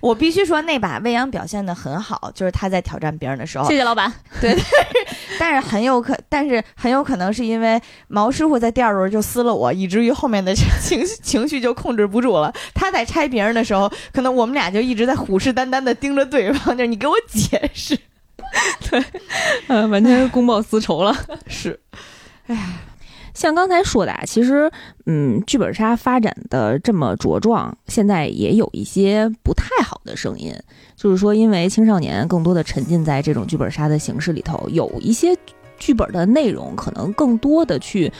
[0.00, 3.68] 我必须说，那把未央表现的很好，就是他在挑战别人的时候。
[3.68, 4.12] 谢谢老板。
[4.40, 4.56] 对，
[5.38, 12.52] 但是很有可，但是很有可能是因为毛师傅在第二轮就撕了我，以至于后面的 情情绪就控制不住了。
[12.74, 17.98] 他在拆别人的时候，可能我们俩就一直在虎视眈眈的盯着对方，就是你给我解释。
[18.90, 19.04] 对，
[19.68, 21.16] 呃，完全是公报私仇了。
[21.46, 21.80] 是，
[22.46, 22.60] 哎呀。
[23.34, 24.70] 像刚才说的啊，其实，
[25.06, 30.54] 嗯，剧本杀发展的这么茁壮，现在也有一些不太好的声音，
[30.96, 35.36] 就是说，因为青少年更多的沉浸在这种剧本杀的形式里头，有一些
[35.78, 38.10] 剧本的内容可能更多的去，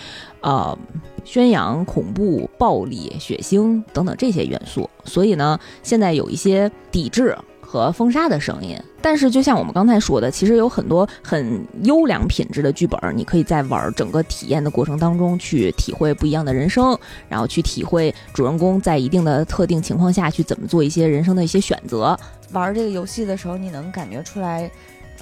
[0.41, 0.77] 呃，
[1.25, 7.37] 宣扬恐怖、暴力、血腥等等这些元素，所以呢，现在有一些抵制。
[7.65, 16.97] 和封杀的声音，但是就像我们刚才说的，其实有很多很优良品质的剧本，你可以在玩整个体验的过程当中去体会不一样的人生，
[17.29, 22.17] 然后去体会主人公在一定的特定情况下去怎么做一些人生的一些选择。
[22.53, 24.71] 玩这个游戏的时候，你能感觉出来，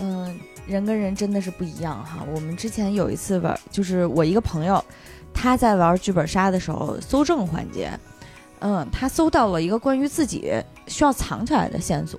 [0.01, 2.18] 嗯，人跟人真的是不一样哈。
[2.34, 4.84] 我们之前有一次玩，就是我一个朋友，
[5.32, 7.90] 他在玩剧本杀的时候搜证环节。
[8.64, 10.52] 嗯，他搜到了一个关于自己
[10.86, 12.18] 需要藏起来的线索，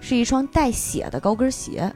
[0.00, 1.92] 是一双带血的高跟鞋，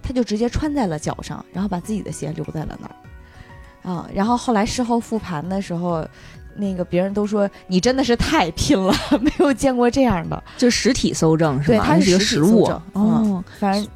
[0.00, 3.92] 他就直接穿在了脚上，然后把自己的鞋留在了那儿。
[3.92, 6.06] 啊，然后后来事后复盘的时候，
[6.54, 11.78] 那个别人都说你真的是太拼了， 没有见过这样的，就实体搜证是吧？
[11.78, 12.64] 对，他是实物。
[12.92, 13.88] 哦，反正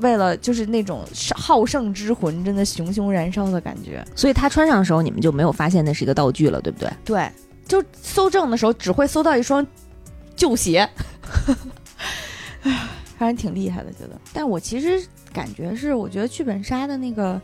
[0.00, 1.04] 为了就是那种
[1.36, 4.04] 好胜之魂，真的熊熊燃烧的感觉。
[4.14, 6.90] 所以他穿上的时候，你们就没有发现那是一个道具了，对不对？
[7.04, 7.30] 对。
[7.66, 9.66] 就搜证的时候，只会搜到一双
[10.36, 10.88] 旧鞋，
[12.62, 12.88] 哎，
[13.18, 14.20] 还是挺厉害的，觉得。
[14.32, 17.40] 但我其实感觉是，我觉得剧本杀的那个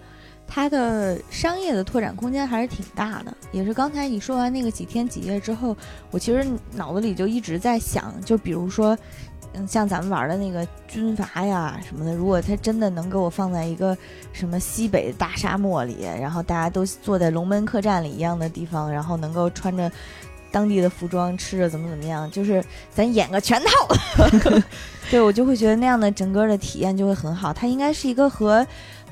[0.46, 3.36] 它的商业的拓展空间还是挺大的。
[3.52, 5.76] 也是刚才你说完那个几天几夜之后，
[6.10, 8.96] 我其实脑子里就一直在想，就比如说。
[9.55, 13.96] 嗯，像咱们玩的那个军阀呀什么的，如果他真的能给我放在一个
[14.32, 19.90] 什么西北大沙漠里，然后大家都坐在龙门客栈里一样的地方，然后能够穿着
[20.51, 23.70] 当地的服装，吃着怎么怎么样，就是咱演个全套，
[25.11, 27.53] 对我就会觉得那样的整个的体验就会很好。
[27.53, 28.66] 它应该是一个和。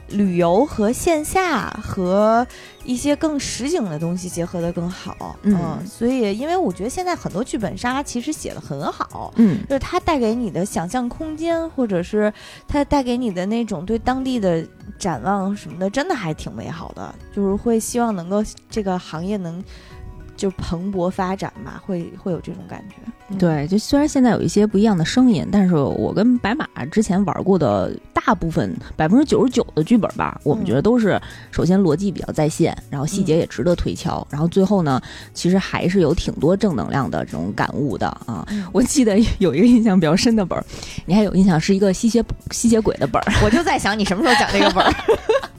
[0.09, 2.47] 旅游和线下和
[2.85, 12.33] 一些更实景的东西结合的更好，嗯，所以因为我觉得现在很多剧本杀其实写的很好，嗯，就是它带给你的想象空间，或者是
[12.69, 14.65] 它带给你的那种对当地的
[14.99, 19.63] 展望什么的，真的还挺美好的，就是会希望能够这个行业能。
[20.37, 22.97] 就蓬勃发展嘛，会会有这种感觉。
[23.39, 31.21] 对，就虽然现在有一些不一样的声音，但是我跟白马之前玩过的大部分百分之九十九的剧本吧，我们觉得都是
[31.51, 35.03] 首先逻辑比较在线，然后细节也值得推敲，然后最后呢，
[35.35, 38.47] 其实还是有挺多正能量的这种感悟的啊。
[38.73, 40.65] 我记得有一个印象比较深的本儿，
[41.05, 44.93] 你还有印象是一个吸血吸血鬼的本儿， 我就在想你什么时候讲这个本儿。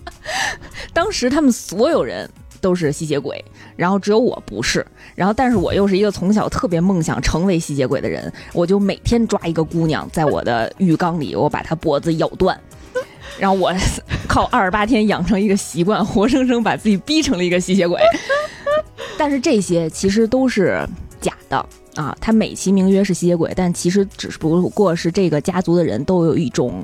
[0.94, 2.30] 当时他们所有人。
[2.62, 3.44] 都是吸血鬼，
[3.76, 4.86] 然后只有我不是，
[5.16, 12.60] 然后但是我又是一个从小特别梦想成为吸血鬼的人，我就每天抓一个姑娘在我的浴缸里，我把她脖子咬断，
[13.40, 13.74] 然后我
[14.28, 18.02] 靠二十八天养成一个习惯，活生生把自己逼成了一个吸血鬼。
[19.18, 20.88] 但是这些其实都是
[21.20, 21.58] 假的
[21.96, 26.84] 啊，他美其名曰是吸血鬼，但其实只不过是这个家族的人都有一种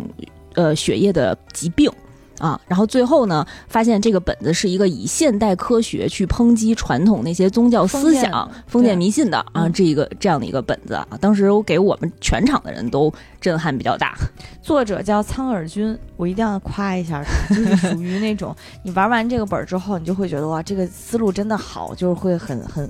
[0.56, 1.92] 呃血液的疾病。
[2.40, 14.16] 啊，然后最后呢，发现这个本子是一个以现代科学去抨击传统那些宗教思想、封建迷信的啊，这一个这样的一个本子啊，当时我给我们全场的人都震撼比较大。
[14.62, 22.90] 作者叫苍耳君，我一定要夸一下，就是属于那种 你玩完这个本儿之后，你就会觉得哇，这个思路真的好，就是会很很。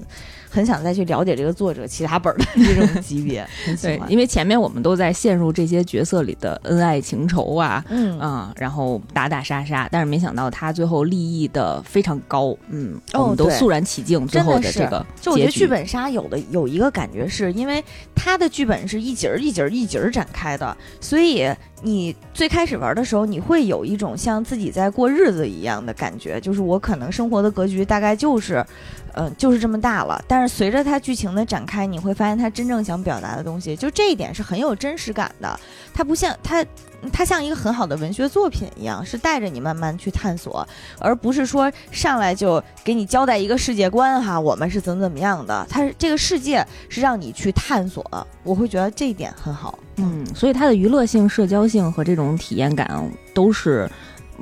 [0.54, 3.44] 很想再去了解这个作者其他本的这种 级别。
[3.82, 14.28] 对，因为前面我们都在陷入这些角色里的恩爱情仇啊，嗯啊，然后打打杀杀，但是没想到他最后立意的非常高，嗯，我们都肃然起敬。
[14.28, 17.84] 最后的这个，就我觉得剧本杀有的有一个感觉，是因为
[18.14, 21.50] 他的剧本是一节儿一节儿一节儿展开的，所以。
[21.84, 28.66] 你最开始玩的时候，你会有一种像自己在过日子一样的感觉，就是我可能生活的格局大概就是，
[29.14, 30.20] 嗯，就是这么大了。
[30.28, 35.60] 但是随着它剧情的展开，你会发现它真正想表达的东西，就这一点是很有真实感的。
[35.94, 36.66] 它不像它。
[37.12, 40.68] 它像一个很好的文学作品一样，是带着你慢慢去探索，
[41.00, 45.66] 而不是说上来就给你交代一个世界观哈，我们是怎么怎么样的。
[45.70, 48.06] 它这个世界是让你去探索，
[48.44, 49.78] 我会觉得这一点很好。
[49.98, 53.90] 嗯，所以它的娱乐性、社交性和这种体验感都是。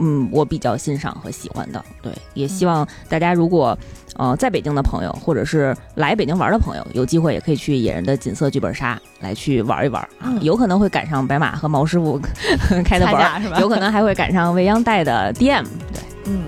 [0.02, 3.78] 嗯，我比较欣赏和喜欢的，对，也希望大家如果，
[4.18, 12.20] 呃，在北京的朋友，或者是来北京玩的朋友，有机会也可以去野人的锦瑟剧本杀来去玩一玩啊，有可能会赶上白马和毛师傅
[12.84, 16.44] 开的本，有可能还会赶上未央带的 DM，对，嗯。